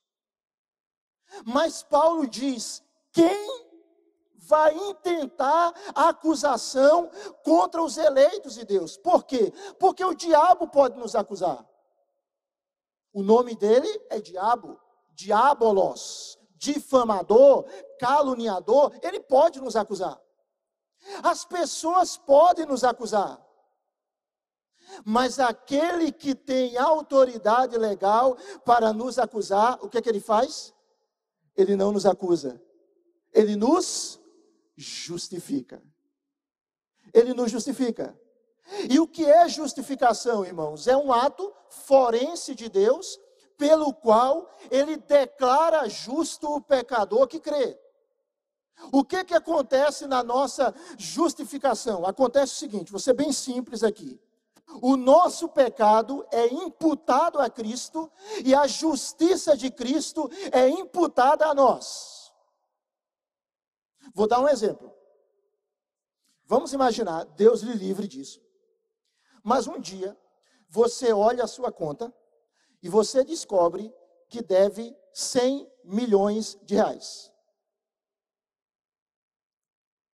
Mas 1.44 1.82
Paulo 1.82 2.26
diz: 2.26 2.82
quem 3.12 3.66
vai 4.34 4.74
intentar 4.74 5.72
a 5.94 6.10
acusação 6.10 7.10
contra 7.42 7.82
os 7.82 7.96
eleitos 7.96 8.54
de 8.54 8.64
Deus? 8.64 8.96
Por 8.96 9.24
quê? 9.24 9.52
Porque 9.78 10.04
o 10.04 10.14
diabo 10.14 10.68
pode 10.68 10.98
nos 10.98 11.14
acusar. 11.14 11.66
O 13.12 13.22
nome 13.22 13.56
dele 13.56 13.88
é 14.10 14.20
diabo, 14.20 14.78
diabolos 15.14 16.35
difamador, 16.56 17.64
caluniador, 17.98 18.92
ele 19.02 19.20
pode 19.20 19.60
nos 19.60 19.76
acusar. 19.76 20.20
As 21.22 21.44
pessoas 21.44 22.16
podem 22.16 22.66
nos 22.66 22.82
acusar. 22.84 23.44
Mas 25.04 25.38
aquele 25.38 26.12
que 26.12 26.34
tem 26.34 26.76
autoridade 26.76 27.76
legal 27.76 28.36
para 28.64 28.92
nos 28.92 29.18
acusar, 29.18 29.78
o 29.82 29.88
que 29.88 29.98
é 29.98 30.02
que 30.02 30.08
ele 30.08 30.20
faz? 30.20 30.72
Ele 31.56 31.74
não 31.76 31.92
nos 31.92 32.06
acusa. 32.06 32.60
Ele 33.32 33.56
nos 33.56 34.20
justifica. 34.76 35.82
Ele 37.12 37.34
nos 37.34 37.50
justifica. 37.50 38.18
E 38.90 38.98
o 38.98 39.06
que 39.06 39.24
é 39.24 39.48
justificação, 39.48 40.44
irmãos? 40.44 40.86
É 40.86 40.96
um 40.96 41.12
ato 41.12 41.52
forense 41.68 42.54
de 42.54 42.68
Deus 42.68 43.18
pelo 43.56 43.92
qual 43.92 44.48
ele 44.70 44.96
declara 44.96 45.88
justo 45.88 46.54
o 46.54 46.60
pecador 46.60 47.26
que 47.26 47.40
crê. 47.40 47.78
O 48.92 49.04
que 49.04 49.24
que 49.24 49.34
acontece 49.34 50.06
na 50.06 50.22
nossa 50.22 50.74
justificação? 50.98 52.04
Acontece 52.04 52.52
o 52.52 52.56
seguinte, 52.56 53.00
ser 53.00 53.14
bem 53.14 53.32
simples 53.32 53.82
aqui. 53.82 54.20
O 54.82 54.96
nosso 54.96 55.48
pecado 55.48 56.26
é 56.30 56.46
imputado 56.48 57.38
a 57.38 57.48
Cristo 57.48 58.10
e 58.44 58.54
a 58.54 58.66
justiça 58.66 59.56
de 59.56 59.70
Cristo 59.70 60.28
é 60.52 60.68
imputada 60.68 61.46
a 61.46 61.54
nós. 61.54 62.32
Vou 64.14 64.26
dar 64.26 64.40
um 64.40 64.48
exemplo. 64.48 64.92
Vamos 66.44 66.72
imaginar, 66.72 67.24
Deus 67.24 67.62
lhe 67.62 67.72
livre 67.72 68.06
disso. 68.06 68.40
Mas 69.42 69.66
um 69.66 69.80
dia, 69.80 70.16
você 70.68 71.12
olha 71.12 71.44
a 71.44 71.48
sua 71.48 71.72
conta 71.72 72.12
e 72.82 72.88
você 72.88 73.24
descobre 73.24 73.92
que 74.28 74.42
deve 74.42 74.96
100 75.12 75.70
milhões 75.84 76.58
de 76.62 76.74
reais. 76.74 77.32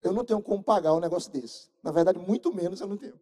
Eu 0.01 0.13
não 0.13 0.25
tenho 0.25 0.41
como 0.41 0.63
pagar 0.63 0.93
um 0.93 0.99
negócio 0.99 1.31
desse. 1.31 1.69
Na 1.83 1.91
verdade, 1.91 2.17
muito 2.17 2.53
menos 2.53 2.81
eu 2.81 2.87
não 2.87 2.97
tenho. 2.97 3.19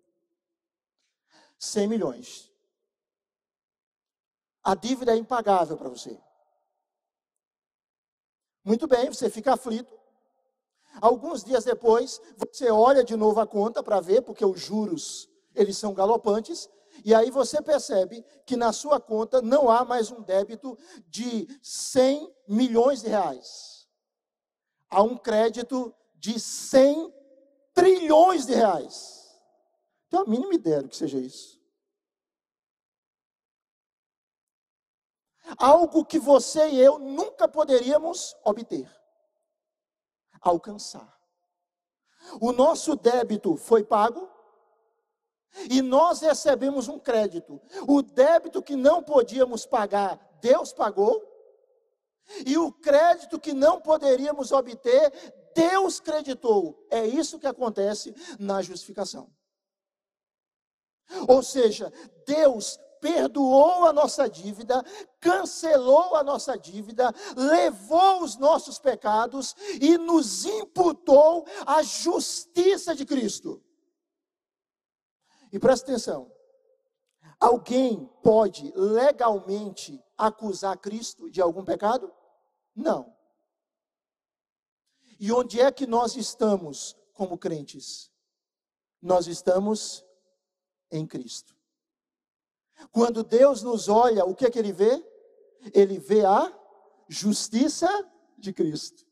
100 1.57 1.87
milhões. 1.87 2.51
A 4.63 4.75
dívida 4.75 5.13
é 5.13 5.17
impagável 5.17 5.77
para 5.77 5.89
você. 5.89 6.19
Muito 8.63 8.87
bem, 8.87 9.09
você 9.09 9.29
fica 9.29 9.53
aflito. 9.53 9.97
Alguns 11.01 11.43
dias 11.43 11.63
depois, 11.63 12.21
você 12.37 12.69
olha 12.69 13.03
de 13.03 13.15
novo 13.15 13.39
a 13.39 13.47
conta 13.47 13.81
para 13.81 13.99
ver, 13.99 14.21
porque 14.21 14.43
os 14.43 14.59
juros, 14.59 15.29
eles 15.55 15.77
são 15.77 15.93
galopantes, 15.93 16.69
e 17.03 17.13
aí 17.13 17.31
você 17.31 17.61
percebe 17.61 18.23
que 18.45 18.57
na 18.57 18.71
sua 18.71 18.99
conta 18.99 19.41
não 19.41 19.69
há 19.69 19.85
mais 19.85 20.11
um 20.11 20.21
débito 20.21 20.77
de 21.07 21.47
100 21.61 22.33
milhões 22.47 23.01
de 23.01 23.09
reais. 23.09 23.87
Há 24.89 25.03
um 25.03 25.17
crédito 25.17 25.93
de 26.15 26.39
100 26.39 27.13
trilhões 27.73 28.45
de 28.45 28.53
reais. 28.53 29.39
Tem 30.09 30.19
a 30.19 30.25
mínima 30.25 30.53
ideia 30.53 30.81
do 30.81 30.89
que 30.89 30.97
seja 30.97 31.17
isso. 31.19 31.59
Algo 35.57 36.05
que 36.05 36.19
você 36.19 36.69
e 36.69 36.79
eu 36.79 36.99
nunca 36.99 37.47
poderíamos 37.47 38.35
obter, 38.43 38.89
alcançar. 40.41 41.17
O 42.39 42.51
nosso 42.51 42.95
débito 42.95 43.55
foi 43.55 43.83
pago, 43.83 44.28
e 45.69 45.81
nós 45.81 46.21
recebemos 46.21 46.87
um 46.87 46.99
crédito. 46.99 47.61
O 47.87 48.01
débito 48.01 48.61
que 48.61 48.75
não 48.75 49.01
podíamos 49.01 49.65
pagar, 49.65 50.19
Deus 50.41 50.71
pagou. 50.73 51.27
E 52.45 52.57
o 52.57 52.71
crédito 52.71 53.39
que 53.39 53.53
não 53.53 53.81
poderíamos 53.81 54.51
obter, 54.51 55.11
Deus 55.55 55.99
creditou. 55.99 56.85
É 56.91 57.05
isso 57.05 57.39
que 57.39 57.47
acontece 57.47 58.13
na 58.39 58.61
justificação. 58.61 59.29
Ou 61.27 61.41
seja, 61.41 61.91
Deus 62.25 62.79
perdoou 63.01 63.85
a 63.85 63.93
nossa 63.93 64.29
dívida, 64.29 64.83
cancelou 65.19 66.15
a 66.15 66.23
nossa 66.23 66.57
dívida, 66.57 67.13
levou 67.35 68.21
os 68.21 68.37
nossos 68.37 68.77
pecados 68.77 69.55
e 69.81 69.97
nos 69.97 70.45
imputou 70.45 71.47
a 71.65 71.81
justiça 71.81 72.93
de 72.93 73.05
Cristo. 73.05 73.63
E 75.51 75.59
presta 75.59 75.91
atenção: 75.91 76.31
alguém 77.39 78.05
pode 78.23 78.71
legalmente 78.75 80.03
acusar 80.17 80.77
Cristo 80.77 81.29
de 81.29 81.41
algum 81.41 81.63
pecado? 81.63 82.11
Não. 82.75 83.15
E 85.19 85.31
onde 85.31 85.59
é 85.59 85.71
que 85.71 85.85
nós 85.85 86.15
estamos 86.15 86.95
como 87.13 87.37
crentes? 87.37 88.11
Nós 89.01 89.27
estamos 89.27 90.05
em 90.91 91.05
Cristo. 91.05 91.55
Quando 92.91 93.23
Deus 93.23 93.61
nos 93.61 93.89
olha, 93.89 94.23
o 94.25 94.33
que 94.33 94.45
é 94.45 94.49
que 94.49 94.57
ele 94.57 94.71
vê? 94.71 95.05
Ele 95.73 95.99
vê 95.99 96.25
a 96.25 96.57
justiça 97.09 97.89
de 98.37 98.53
Cristo. 98.53 99.05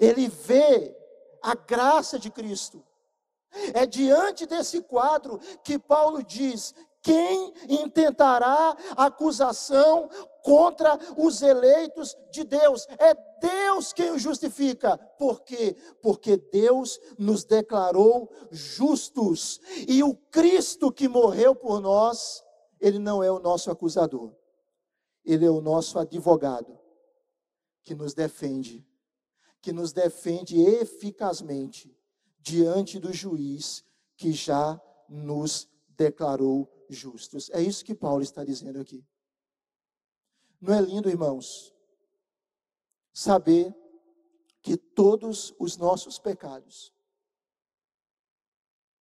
Ele 0.00 0.28
vê 0.28 0.96
a 1.40 1.54
graça 1.54 2.18
de 2.18 2.30
Cristo. 2.30 2.84
É 3.74 3.86
diante 3.86 4.46
desse 4.46 4.82
quadro 4.82 5.38
que 5.62 5.78
Paulo 5.78 6.22
diz: 6.22 6.74
quem 7.06 7.52
intentará 7.68 8.76
acusação 8.96 10.08
contra 10.42 10.98
os 11.16 11.40
eleitos 11.40 12.16
de 12.32 12.42
Deus? 12.42 12.84
É 12.98 13.14
Deus 13.40 13.92
quem 13.92 14.10
o 14.10 14.18
justifica. 14.18 14.98
Por 15.16 15.42
quê? 15.42 15.76
Porque 16.02 16.36
Deus 16.36 16.98
nos 17.16 17.44
declarou 17.44 18.28
justos. 18.50 19.60
E 19.86 20.02
o 20.02 20.16
Cristo 20.32 20.90
que 20.90 21.06
morreu 21.06 21.54
por 21.54 21.80
nós, 21.80 22.42
ele 22.80 22.98
não 22.98 23.22
é 23.22 23.30
o 23.30 23.38
nosso 23.38 23.70
acusador. 23.70 24.34
Ele 25.24 25.46
é 25.46 25.50
o 25.50 25.60
nosso 25.60 26.00
advogado 26.00 26.76
que 27.84 27.94
nos 27.94 28.14
defende, 28.14 28.84
que 29.62 29.72
nos 29.72 29.92
defende 29.92 30.60
eficazmente 30.60 31.95
diante 32.46 33.00
do 33.00 33.12
juiz 33.12 33.84
que 34.16 34.30
já 34.30 34.80
nos 35.08 35.68
declarou 35.88 36.70
justos. 36.88 37.50
É 37.50 37.60
isso 37.60 37.84
que 37.84 37.92
Paulo 37.92 38.22
está 38.22 38.44
dizendo 38.44 38.80
aqui. 38.80 39.04
Não 40.60 40.72
é 40.72 40.80
lindo, 40.80 41.08
irmãos, 41.08 41.74
saber 43.12 43.74
que 44.62 44.76
todos 44.76 45.52
os 45.58 45.76
nossos 45.76 46.20
pecados 46.20 46.94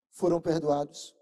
foram 0.09 0.41
perdoados? 0.41 1.15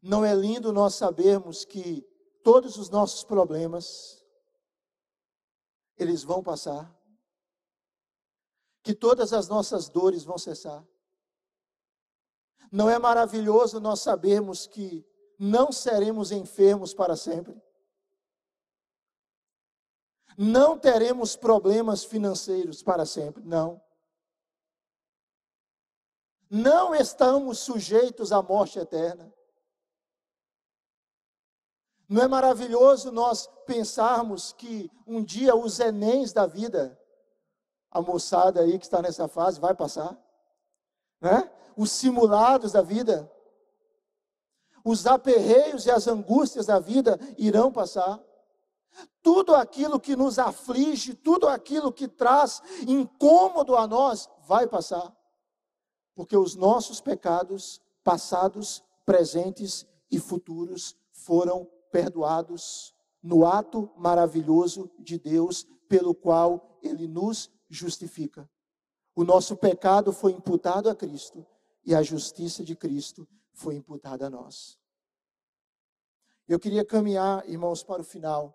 Não 0.00 0.24
é 0.24 0.32
lindo 0.32 0.72
nós 0.72 0.94
sabermos 0.94 1.64
que 1.64 2.06
todos 2.44 2.76
os 2.76 2.88
nossos 2.88 3.24
problemas, 3.24 4.24
eles 5.98 6.22
vão 6.22 6.40
passar, 6.40 6.96
que 8.84 8.94
todas 8.94 9.32
as 9.32 9.48
nossas 9.48 9.88
dores 9.88 10.24
vão 10.24 10.36
cessar. 10.36 10.86
Não 12.70 12.90
é 12.90 12.98
maravilhoso 12.98 13.80
nós 13.80 14.00
sabermos 14.00 14.66
que 14.66 15.04
não 15.38 15.72
seremos 15.72 16.30
enfermos 16.30 16.92
para 16.92 17.16
sempre? 17.16 17.60
Não 20.36 20.78
teremos 20.78 21.34
problemas 21.34 22.04
financeiros 22.04 22.82
para 22.82 23.06
sempre, 23.06 23.42
não. 23.42 23.80
Não 26.50 26.94
estamos 26.94 27.60
sujeitos 27.60 28.32
à 28.32 28.42
morte 28.42 28.78
eterna. 28.78 29.32
Não 32.06 32.22
é 32.22 32.28
maravilhoso 32.28 33.10
nós 33.10 33.46
pensarmos 33.64 34.52
que 34.52 34.90
um 35.06 35.24
dia 35.24 35.56
os 35.56 35.80
enéns 35.80 36.34
da 36.34 36.46
vida, 36.46 37.00
a 37.94 38.02
moçada 38.02 38.60
aí 38.60 38.76
que 38.76 38.84
está 38.84 39.00
nessa 39.00 39.28
fase 39.28 39.60
vai 39.60 39.72
passar, 39.72 40.18
né? 41.20 41.48
Os 41.76 41.92
simulados 41.92 42.72
da 42.72 42.82
vida, 42.82 43.30
os 44.84 45.06
aperreios 45.06 45.86
e 45.86 45.90
as 45.90 46.08
angústias 46.08 46.66
da 46.66 46.80
vida 46.80 47.18
irão 47.38 47.72
passar. 47.72 48.20
Tudo 49.22 49.54
aquilo 49.54 49.98
que 49.98 50.14
nos 50.14 50.38
aflige, 50.38 51.14
tudo 51.14 51.48
aquilo 51.48 51.92
que 51.92 52.06
traz 52.06 52.60
incômodo 52.86 53.76
a 53.76 53.86
nós, 53.86 54.28
vai 54.46 54.66
passar. 54.66 55.16
Porque 56.14 56.36
os 56.36 56.54
nossos 56.54 57.00
pecados, 57.00 57.80
passados, 58.04 58.84
presentes 59.04 59.86
e 60.10 60.18
futuros, 60.20 60.96
foram 61.12 61.68
perdoados 61.90 62.94
no 63.22 63.46
ato 63.46 63.90
maravilhoso 63.96 64.90
de 64.98 65.18
Deus, 65.18 65.66
pelo 65.88 66.14
qual 66.14 66.78
ele 66.82 67.08
nos 67.08 67.50
justifica. 67.74 68.48
O 69.14 69.24
nosso 69.24 69.56
pecado 69.56 70.12
foi 70.12 70.32
imputado 70.32 70.88
a 70.88 70.94
Cristo 70.94 71.46
e 71.84 71.94
a 71.94 72.02
justiça 72.02 72.64
de 72.64 72.74
Cristo 72.74 73.28
foi 73.52 73.76
imputada 73.76 74.26
a 74.26 74.30
nós. 74.30 74.78
Eu 76.48 76.58
queria 76.58 76.84
caminhar, 76.84 77.48
irmãos, 77.48 77.82
para 77.82 78.02
o 78.02 78.04
final. 78.04 78.54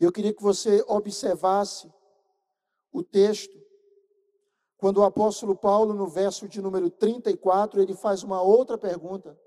Eu 0.00 0.10
queria 0.10 0.32
que 0.32 0.42
você 0.42 0.84
observasse 0.86 1.92
o 2.92 3.02
texto, 3.02 3.62
quando 4.76 4.98
o 4.98 5.02
apóstolo 5.04 5.56
Paulo, 5.56 5.94
no 5.94 6.06
verso 6.06 6.48
de 6.48 6.60
número 6.60 6.90
34, 6.90 7.80
ele 7.80 7.94
faz 7.94 8.22
uma 8.22 8.40
outra 8.40 8.78
pergunta. 8.78 9.38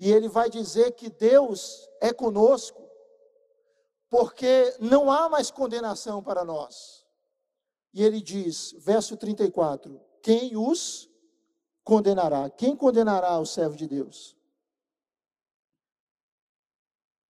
E 0.00 0.10
ele 0.10 0.28
vai 0.28 0.48
dizer 0.48 0.92
que 0.92 1.10
Deus 1.10 1.88
é 2.00 2.12
conosco, 2.12 2.88
porque 4.08 4.74
não 4.80 5.10
há 5.10 5.28
mais 5.28 5.50
condenação 5.50 6.22
para 6.22 6.44
nós. 6.44 6.97
E 7.92 8.02
ele 8.02 8.20
diz, 8.20 8.74
verso 8.78 9.16
34: 9.16 10.00
Quem 10.22 10.56
os 10.56 11.10
condenará? 11.82 12.50
Quem 12.50 12.76
condenará 12.76 13.38
o 13.38 13.46
servo 13.46 13.76
de 13.76 13.86
Deus? 13.86 14.36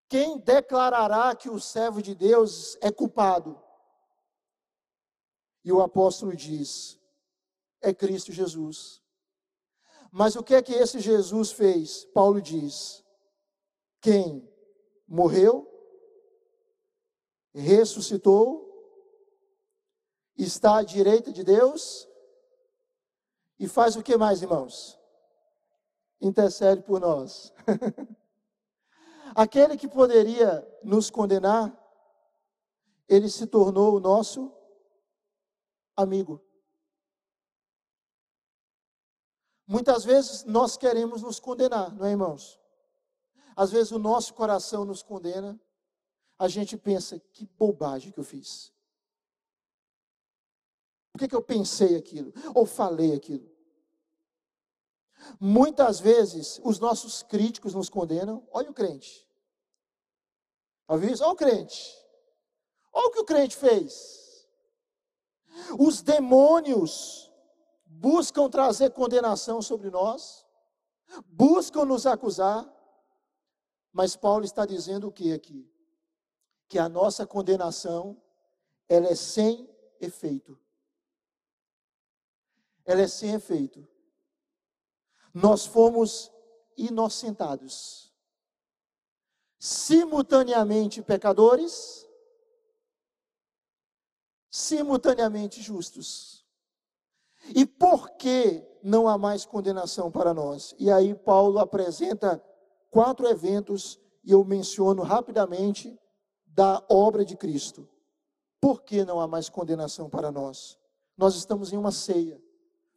Quem 0.08 0.38
declarará 0.38 1.34
que 1.36 1.50
o 1.50 1.60
servo 1.60 2.02
de 2.02 2.14
Deus 2.14 2.76
é 2.80 2.90
culpado? 2.90 3.62
E 5.62 5.70
o 5.70 5.82
apóstolo 5.82 6.34
diz: 6.34 6.98
é 7.80 7.92
Cristo 7.92 8.32
Jesus. 8.32 9.02
Mas 10.10 10.34
o 10.36 10.42
que 10.42 10.54
é 10.54 10.62
que 10.62 10.72
esse 10.72 11.00
Jesus 11.00 11.52
fez? 11.52 12.06
Paulo 12.06 12.40
diz: 12.40 13.04
quem 14.00 14.48
morreu, 15.06 15.66
ressuscitou, 17.54 18.67
está 20.44 20.78
à 20.78 20.82
direita 20.82 21.32
de 21.32 21.42
Deus 21.42 22.08
e 23.58 23.66
faz 23.66 23.96
o 23.96 24.02
que 24.02 24.16
mais, 24.16 24.40
irmãos? 24.40 24.98
Intercede 26.20 26.82
por 26.82 27.00
nós. 27.00 27.52
Aquele 29.34 29.76
que 29.76 29.88
poderia 29.88 30.66
nos 30.82 31.10
condenar, 31.10 31.76
ele 33.08 33.28
se 33.28 33.46
tornou 33.46 33.96
o 33.96 34.00
nosso 34.00 34.52
amigo. 35.96 36.40
Muitas 39.66 40.04
vezes 40.04 40.44
nós 40.44 40.76
queremos 40.76 41.22
nos 41.22 41.38
condenar, 41.38 41.94
não 41.94 42.06
é, 42.06 42.10
irmãos? 42.10 42.58
Às 43.54 43.70
vezes 43.70 43.90
o 43.90 43.98
nosso 43.98 44.32
coração 44.34 44.84
nos 44.84 45.02
condena, 45.02 45.60
a 46.38 46.46
gente 46.46 46.76
pensa, 46.76 47.18
que 47.32 47.44
bobagem 47.44 48.12
que 48.12 48.20
eu 48.20 48.24
fiz. 48.24 48.72
Por 51.18 51.24
que, 51.24 51.28
que 51.30 51.34
eu 51.34 51.42
pensei 51.42 51.96
aquilo? 51.96 52.32
Ou 52.54 52.64
falei 52.64 53.12
aquilo? 53.12 53.50
Muitas 55.40 55.98
vezes 55.98 56.60
os 56.62 56.78
nossos 56.78 57.24
críticos 57.24 57.74
nos 57.74 57.90
condenam. 57.90 58.46
Olha 58.52 58.70
o 58.70 58.72
crente. 58.72 59.28
Está 60.82 61.04
isso? 61.04 61.24
Olha 61.24 61.32
o 61.32 61.36
crente. 61.36 61.98
Olha 62.92 63.08
o 63.08 63.10
que 63.10 63.18
o 63.18 63.24
crente 63.24 63.56
fez. 63.56 64.48
Os 65.76 66.02
demônios 66.02 67.32
buscam 67.84 68.48
trazer 68.48 68.90
condenação 68.90 69.60
sobre 69.60 69.90
nós, 69.90 70.46
buscam 71.26 71.84
nos 71.84 72.06
acusar, 72.06 72.64
mas 73.92 74.14
Paulo 74.14 74.44
está 74.44 74.64
dizendo 74.64 75.08
o 75.08 75.12
que 75.12 75.32
aqui? 75.32 75.68
Que 76.68 76.78
a 76.78 76.88
nossa 76.88 77.26
condenação, 77.26 78.16
ela 78.88 79.08
é 79.08 79.16
sem 79.16 79.68
efeito. 80.00 80.56
Ela 82.88 83.02
é 83.02 83.06
sem 83.06 83.34
efeito. 83.34 83.86
Nós 85.34 85.66
fomos 85.66 86.32
inocentados, 86.74 88.10
simultaneamente 89.58 91.02
pecadores, 91.02 92.08
simultaneamente 94.50 95.60
justos. 95.60 96.46
E 97.54 97.66
por 97.66 98.12
que 98.12 98.66
não 98.82 99.06
há 99.06 99.18
mais 99.18 99.44
condenação 99.44 100.10
para 100.10 100.32
nós? 100.32 100.74
E 100.78 100.90
aí 100.90 101.14
Paulo 101.14 101.58
apresenta 101.58 102.42
quatro 102.90 103.28
eventos 103.28 104.00
e 104.24 104.32
eu 104.32 104.42
menciono 104.42 105.02
rapidamente 105.02 106.00
da 106.46 106.82
obra 106.88 107.22
de 107.22 107.36
Cristo. 107.36 107.86
Por 108.58 108.82
que 108.82 109.04
não 109.04 109.20
há 109.20 109.28
mais 109.28 109.50
condenação 109.50 110.08
para 110.08 110.32
nós? 110.32 110.78
Nós 111.18 111.34
estamos 111.34 111.70
em 111.70 111.76
uma 111.76 111.92
ceia 111.92 112.47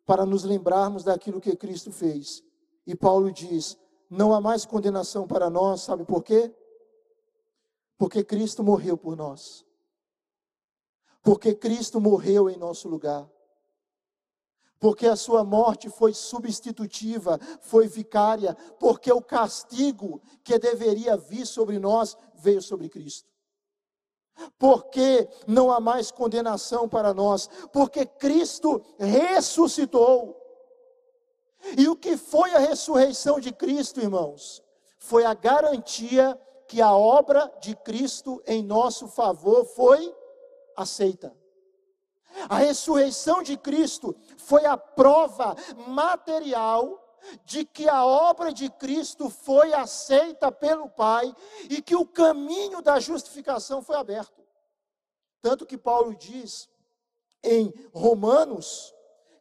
para 0.05 0.25
nos 0.25 0.43
lembrarmos 0.43 1.03
daquilo 1.03 1.41
que 1.41 1.55
Cristo 1.55 1.91
fez. 1.91 2.43
E 2.85 2.95
Paulo 2.95 3.31
diz: 3.31 3.77
não 4.09 4.33
há 4.33 4.41
mais 4.41 4.65
condenação 4.65 5.27
para 5.27 5.49
nós, 5.49 5.81
sabe 5.81 6.05
por 6.05 6.23
quê? 6.23 6.53
Porque 7.97 8.23
Cristo 8.23 8.63
morreu 8.63 8.97
por 8.97 9.15
nós. 9.15 9.65
Porque 11.21 11.53
Cristo 11.53 12.01
morreu 12.01 12.49
em 12.49 12.57
nosso 12.57 12.89
lugar 12.89 13.29
porque 14.81 15.05
a 15.05 15.15
sua 15.15 15.43
morte 15.43 15.89
foi 15.89 16.11
substitutiva, 16.11 17.39
foi 17.61 17.87
vicária, 17.87 18.57
porque 18.79 19.11
o 19.11 19.21
castigo 19.21 20.19
que 20.43 20.57
deveria 20.57 21.15
vir 21.15 21.45
sobre 21.45 21.77
nós 21.77 22.17
veio 22.33 22.63
sobre 22.63 22.89
Cristo. 22.89 23.30
Porque 24.57 25.27
não 25.47 25.71
há 25.71 25.79
mais 25.79 26.11
condenação 26.11 26.87
para 26.87 27.13
nós, 27.13 27.49
porque 27.71 28.05
Cristo 28.05 28.81
ressuscitou. 28.97 30.37
E 31.77 31.87
o 31.87 31.95
que 31.95 32.17
foi 32.17 32.51
a 32.53 32.59
ressurreição 32.59 33.39
de 33.39 33.51
Cristo, 33.51 33.99
irmãos? 33.99 34.63
Foi 34.97 35.25
a 35.25 35.33
garantia 35.33 36.39
que 36.67 36.81
a 36.81 36.95
obra 36.95 37.51
de 37.59 37.75
Cristo 37.75 38.41
em 38.45 38.63
nosso 38.63 39.07
favor 39.07 39.65
foi 39.65 40.15
aceita. 40.75 41.35
A 42.49 42.55
ressurreição 42.55 43.43
de 43.43 43.57
Cristo 43.57 44.15
foi 44.37 44.65
a 44.65 44.77
prova 44.77 45.55
material 45.87 47.00
de 47.45 47.65
que 47.65 47.87
a 47.87 48.05
obra 48.05 48.53
de 48.53 48.69
Cristo 48.69 49.29
foi 49.29 49.73
aceita 49.73 50.51
pelo 50.51 50.89
Pai 50.89 51.33
e 51.69 51.81
que 51.81 51.95
o 51.95 52.05
caminho 52.05 52.81
da 52.81 52.99
justificação 52.99 53.81
foi 53.81 53.95
aberto. 53.95 54.41
Tanto 55.41 55.65
que 55.65 55.77
Paulo 55.77 56.15
diz 56.15 56.69
em 57.43 57.73
Romanos 57.93 58.93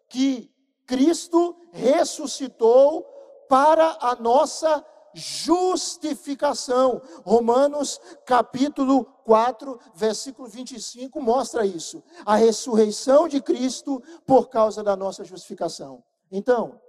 que 0.08 0.50
Cristo 0.86 1.56
ressuscitou 1.72 3.02
para 3.48 3.98
a 4.00 4.16
nossa 4.16 4.84
justificação. 5.12 7.02
Romanos 7.24 8.00
capítulo 8.24 9.04
4, 9.24 9.78
versículo 9.94 10.48
25 10.48 11.20
mostra 11.20 11.66
isso. 11.66 12.02
A 12.24 12.36
ressurreição 12.36 13.28
de 13.28 13.40
Cristo 13.40 14.02
por 14.26 14.48
causa 14.48 14.82
da 14.82 14.96
nossa 14.96 15.24
justificação. 15.24 16.02
Então, 16.30 16.80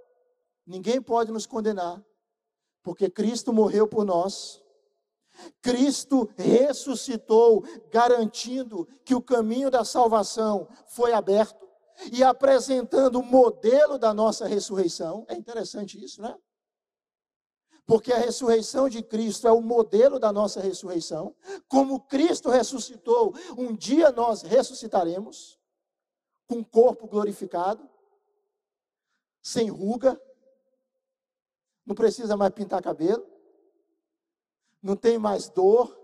ninguém 0.66 1.00
pode 1.00 1.30
nos 1.32 1.46
condenar, 1.46 2.02
porque 2.82 3.10
Cristo 3.10 3.52
morreu 3.52 3.86
por 3.86 4.04
nós 4.04 4.62
Cristo 5.60 6.28
ressuscitou, 6.36 7.64
garantindo 7.90 8.86
que 9.04 9.14
o 9.14 9.22
caminho 9.22 9.70
da 9.70 9.84
salvação 9.84 10.68
foi 10.86 11.12
aberto 11.12 11.60
e 12.12 12.22
apresentando 12.22 13.20
o 13.20 13.24
modelo 13.24 13.98
da 13.98 14.12
nossa 14.12 14.46
ressurreição. 14.46 15.24
É 15.28 15.34
interessante 15.34 16.02
isso, 16.02 16.20
né? 16.20 16.36
Porque 17.84 18.12
a 18.12 18.18
ressurreição 18.18 18.88
de 18.88 19.02
Cristo 19.02 19.48
é 19.48 19.52
o 19.52 19.60
modelo 19.60 20.18
da 20.18 20.32
nossa 20.32 20.60
ressurreição. 20.60 21.34
Como 21.68 22.00
Cristo 22.00 22.48
ressuscitou, 22.48 23.34
um 23.58 23.74
dia 23.74 24.10
nós 24.12 24.42
ressuscitaremos 24.42 25.58
com 26.46 26.62
corpo 26.62 27.08
glorificado, 27.08 27.88
sem 29.42 29.68
ruga, 29.68 30.20
não 31.86 31.94
precisa 31.94 32.36
mais 32.36 32.52
pintar 32.52 32.82
cabelo, 32.82 33.26
não 34.82 34.96
tem 34.96 35.18
mais 35.18 35.48
dor, 35.48 35.96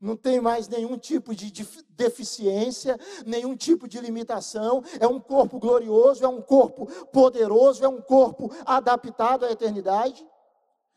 não 0.00 0.16
tem 0.16 0.40
mais 0.40 0.68
nenhum 0.68 0.96
tipo 0.96 1.34
de 1.34 1.52
deficiência, 1.90 2.98
nenhum 3.26 3.56
tipo 3.56 3.88
de 3.88 4.00
limitação. 4.00 4.82
É 5.00 5.06
um 5.08 5.18
corpo 5.18 5.58
glorioso, 5.58 6.24
é 6.24 6.28
um 6.28 6.40
corpo 6.40 6.86
poderoso, 7.06 7.84
é 7.84 7.88
um 7.88 8.00
corpo 8.00 8.50
adaptado 8.64 9.44
à 9.44 9.50
eternidade. 9.50 10.24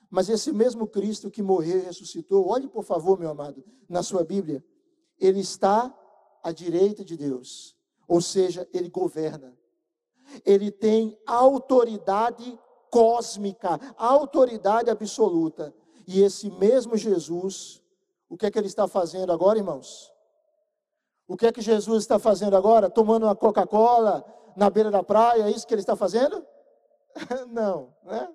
Mas 0.09 0.29
esse 0.29 0.51
mesmo 0.51 0.85
Cristo 0.85 1.31
que 1.31 1.41
morreu 1.41 1.79
e 1.79 1.85
ressuscitou, 1.85 2.47
olhe 2.47 2.67
por 2.67 2.83
favor, 2.83 3.17
meu 3.17 3.29
amado, 3.29 3.63
na 3.89 4.03
sua 4.03 4.23
Bíblia, 4.23 4.63
ele 5.19 5.39
está 5.39 5.95
à 6.43 6.51
direita 6.51 7.03
de 7.03 7.15
Deus, 7.15 7.75
ou 8.07 8.21
seja, 8.21 8.67
ele 8.73 8.89
governa. 8.89 9.57
Ele 10.45 10.69
tem 10.69 11.17
autoridade 11.25 12.59
cósmica, 12.91 13.79
autoridade 13.97 14.91
absoluta. 14.91 15.73
E 16.05 16.21
esse 16.21 16.51
mesmo 16.51 16.97
Jesus, 16.97 17.81
o 18.29 18.37
que 18.37 18.45
é 18.45 18.51
que 18.51 18.59
ele 18.59 18.67
está 18.67 18.87
fazendo 18.87 19.31
agora, 19.31 19.57
irmãos? 19.57 20.13
O 21.27 21.37
que 21.37 21.47
é 21.47 21.51
que 21.51 21.61
Jesus 21.61 22.03
está 22.03 22.19
fazendo 22.19 22.57
agora? 22.57 22.89
Tomando 22.89 23.25
uma 23.25 23.35
Coca-Cola 23.35 24.25
na 24.55 24.69
beira 24.69 24.91
da 24.91 25.01
praia, 25.01 25.43
é 25.43 25.49
isso 25.49 25.65
que 25.65 25.73
ele 25.73 25.81
está 25.81 25.95
fazendo? 25.95 26.45
Não, 27.49 27.95
né? 28.03 28.29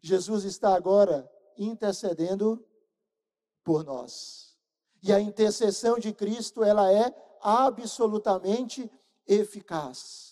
Jesus 0.00 0.44
está 0.44 0.74
agora 0.74 1.28
intercedendo 1.58 2.64
por 3.64 3.84
nós. 3.84 4.56
E 5.02 5.12
a 5.12 5.20
intercessão 5.20 5.98
de 5.98 6.12
Cristo, 6.12 6.62
ela 6.62 6.92
é 6.92 7.12
absolutamente 7.40 8.90
eficaz. 9.26 10.31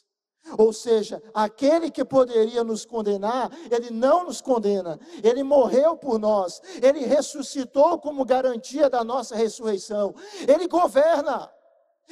Ou 0.59 0.73
seja, 0.73 1.23
aquele 1.35 1.91
que 1.91 2.05
poderia 2.05 2.65
nos 2.65 2.85
condenar, 2.85 3.51
ele 3.71 3.91
não 3.91 4.25
nos 4.25 4.41
condena. 4.41 4.99
Ele 5.23 5.43
morreu 5.43 5.97
por 5.97 6.19
nós. 6.19 6.63
Ele 6.83 7.01
ressuscitou 7.01 7.99
como 7.99 8.25
garantia 8.25 8.89
da 8.89 9.05
nossa 9.05 9.37
ressurreição. 9.37 10.15
Ele 10.49 10.67
governa. 10.67 11.53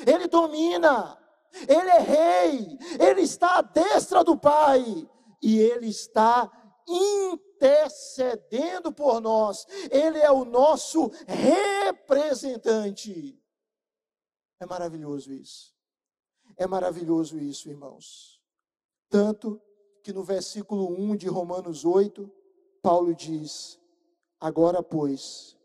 Ele 0.07 0.29
domina. 0.29 1.18
Ele 1.66 1.91
é 1.91 1.99
rei. 1.99 2.79
Ele 3.01 3.22
está 3.22 3.59
à 3.59 3.62
destra 3.62 4.22
do 4.22 4.37
Pai. 4.37 5.09
E 5.43 5.59
ele 5.59 5.89
está 5.89 6.51
intercedendo 6.87 8.93
por 8.93 9.20
nós. 9.20 9.66
Ele 9.91 10.18
é 10.18 10.31
o 10.31 10.45
nosso 10.45 11.11
representante. 11.26 13.43
É 14.61 14.66
maravilhoso 14.66 15.33
isso. 15.33 15.78
É 16.59 16.67
maravilhoso 16.67 17.39
isso, 17.39 17.71
irmãos. 17.71 18.43
Tanto 19.09 19.63
que 20.03 20.13
no 20.13 20.25
versículo 20.25 20.91
1 20.91 21.17
de 21.17 21.29
Romanos 21.29 21.85
8, 21.85 22.29
Paulo 22.83 23.15
diz: 23.15 23.79
Agora, 24.41 24.83
pois, 24.83 25.57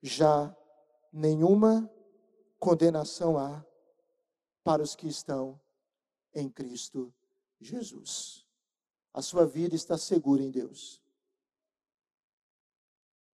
já 0.00 0.56
nenhuma 1.12 1.90
condenação 2.60 3.36
há 3.36 3.66
para 4.62 4.82
os 4.82 4.94
que 4.94 5.08
estão 5.08 5.60
em 6.32 6.48
Cristo 6.48 7.12
Jesus. 7.60 8.46
A 9.12 9.22
sua 9.22 9.44
vida 9.44 9.74
está 9.74 9.98
segura 9.98 10.42
em 10.42 10.50
Deus. 10.50 11.02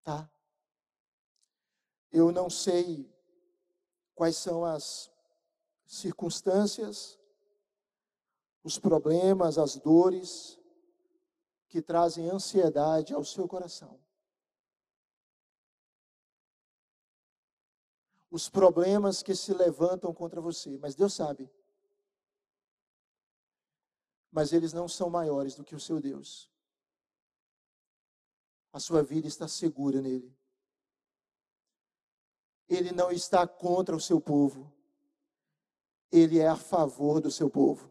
Tá? 0.02 0.30
Eu 2.10 2.32
não 2.32 2.48
sei 2.48 3.06
quais 4.14 4.36
são 4.36 4.64
as 4.64 5.11
circunstâncias, 5.92 7.20
os 8.64 8.78
problemas, 8.78 9.58
as 9.58 9.76
dores 9.76 10.58
que 11.68 11.82
trazem 11.82 12.30
ansiedade 12.30 13.12
ao 13.12 13.22
seu 13.22 13.46
coração. 13.46 14.00
Os 18.30 18.48
problemas 18.48 19.22
que 19.22 19.34
se 19.34 19.52
levantam 19.52 20.14
contra 20.14 20.40
você, 20.40 20.78
mas 20.78 20.94
Deus 20.94 21.12
sabe. 21.12 21.50
Mas 24.30 24.54
eles 24.54 24.72
não 24.72 24.88
são 24.88 25.10
maiores 25.10 25.54
do 25.54 25.62
que 25.62 25.74
o 25.74 25.80
seu 25.80 26.00
Deus. 26.00 26.50
A 28.72 28.80
sua 28.80 29.02
vida 29.02 29.28
está 29.28 29.46
segura 29.46 30.00
nele. 30.00 30.34
Ele 32.66 32.92
não 32.92 33.12
está 33.12 33.46
contra 33.46 33.94
o 33.94 34.00
seu 34.00 34.18
povo 34.18 34.72
ele 36.12 36.38
é 36.38 36.46
a 36.46 36.56
favor 36.56 37.20
do 37.20 37.30
seu 37.30 37.48
povo. 37.48 37.90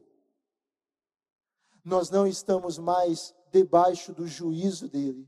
Nós 1.84 2.12
não 2.12 2.28
estamos 2.28 2.78
mais 2.78 3.34
debaixo 3.52 4.14
do 4.14 4.28
juízo 4.28 4.88
dele, 4.88 5.28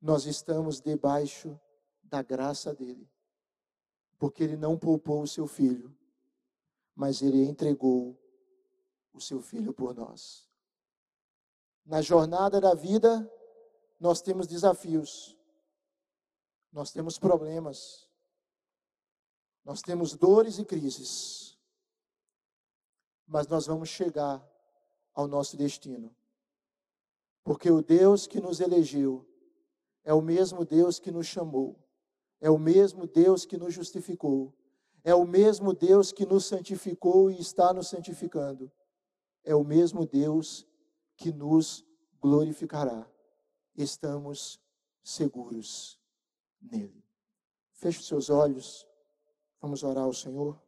nós 0.00 0.26
estamos 0.26 0.80
debaixo 0.80 1.58
da 2.02 2.22
graça 2.22 2.74
dele, 2.74 3.10
porque 4.18 4.44
ele 4.44 4.56
não 4.56 4.78
poupou 4.78 5.22
o 5.22 5.26
seu 5.26 5.46
filho, 5.46 5.96
mas 6.94 7.22
ele 7.22 7.42
entregou 7.44 8.18
o 9.14 9.20
seu 9.20 9.40
filho 9.40 9.72
por 9.72 9.94
nós. 9.94 10.46
Na 11.86 12.02
jornada 12.02 12.60
da 12.60 12.74
vida, 12.74 13.28
nós 13.98 14.20
temos 14.20 14.46
desafios, 14.46 15.36
nós 16.70 16.92
temos 16.92 17.18
problemas, 17.18 18.08
nós 19.64 19.80
temos 19.80 20.14
dores 20.14 20.58
e 20.58 20.64
crises 20.64 21.50
mas 23.30 23.46
nós 23.46 23.66
vamos 23.66 23.88
chegar 23.88 24.44
ao 25.14 25.28
nosso 25.28 25.56
destino. 25.56 26.12
Porque 27.44 27.70
o 27.70 27.80
Deus 27.80 28.26
que 28.26 28.40
nos 28.40 28.58
elegeu 28.58 29.24
é 30.02 30.12
o 30.12 30.20
mesmo 30.20 30.64
Deus 30.64 30.98
que 30.98 31.12
nos 31.12 31.28
chamou, 31.28 31.78
é 32.40 32.50
o 32.50 32.58
mesmo 32.58 33.06
Deus 33.06 33.44
que 33.44 33.56
nos 33.56 33.72
justificou, 33.72 34.52
é 35.04 35.14
o 35.14 35.24
mesmo 35.24 35.72
Deus 35.72 36.10
que 36.10 36.26
nos 36.26 36.44
santificou 36.44 37.30
e 37.30 37.40
está 37.40 37.72
nos 37.72 37.86
santificando, 37.86 38.70
é 39.44 39.54
o 39.54 39.62
mesmo 39.62 40.04
Deus 40.04 40.66
que 41.16 41.32
nos 41.32 41.86
glorificará. 42.20 43.08
Estamos 43.76 44.60
seguros 45.04 46.00
nele. 46.60 47.04
Feche 47.74 48.00
os 48.00 48.08
seus 48.08 48.28
olhos, 48.28 48.88
vamos 49.60 49.84
orar 49.84 50.04
ao 50.04 50.12
Senhor. 50.12 50.60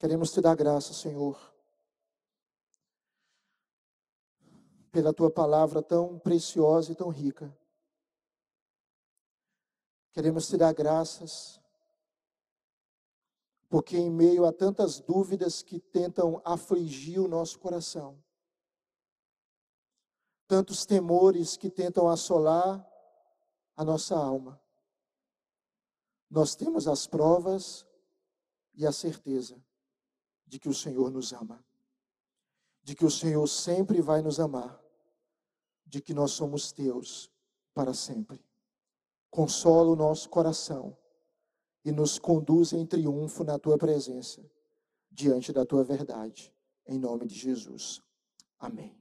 Queremos 0.00 0.32
te 0.32 0.40
dar 0.40 0.56
graça, 0.56 0.94
Senhor, 0.94 1.38
pela 4.90 5.12
tua 5.12 5.30
palavra 5.30 5.82
tão 5.82 6.18
preciosa 6.18 6.90
e 6.90 6.94
tão 6.94 7.10
rica. 7.10 7.54
Queremos 10.10 10.48
te 10.48 10.56
dar 10.56 10.72
graças, 10.72 11.60
porque 13.68 13.98
em 13.98 14.08
meio 14.08 14.46
a 14.46 14.54
tantas 14.54 15.00
dúvidas 15.00 15.62
que 15.62 15.78
tentam 15.78 16.40
afligir 16.46 17.20
o 17.20 17.28
nosso 17.28 17.58
coração, 17.58 18.18
tantos 20.48 20.86
temores 20.86 21.58
que 21.58 21.68
tentam 21.68 22.08
assolar 22.08 22.90
a 23.76 23.84
nossa 23.84 24.16
alma, 24.16 24.58
nós 26.30 26.54
temos 26.54 26.88
as 26.88 27.06
provas 27.06 27.86
e 28.72 28.86
a 28.86 28.92
certeza 28.92 29.62
de 30.50 30.58
que 30.58 30.68
o 30.68 30.74
Senhor 30.74 31.12
nos 31.12 31.32
ama, 31.32 31.64
de 32.82 32.96
que 32.96 33.04
o 33.04 33.10
Senhor 33.10 33.46
sempre 33.46 34.02
vai 34.02 34.20
nos 34.20 34.40
amar, 34.40 34.82
de 35.86 36.02
que 36.02 36.12
nós 36.12 36.32
somos 36.32 36.72
teus 36.72 37.30
para 37.72 37.94
sempre. 37.94 38.44
Consola 39.30 39.92
o 39.92 39.96
nosso 39.96 40.28
coração 40.28 40.96
e 41.84 41.92
nos 41.92 42.18
conduz 42.18 42.72
em 42.72 42.84
triunfo 42.84 43.44
na 43.44 43.60
tua 43.60 43.78
presença, 43.78 44.44
diante 45.08 45.52
da 45.52 45.64
tua 45.64 45.84
verdade, 45.84 46.52
em 46.84 46.98
nome 46.98 47.28
de 47.28 47.36
Jesus. 47.36 48.02
Amém. 48.58 48.99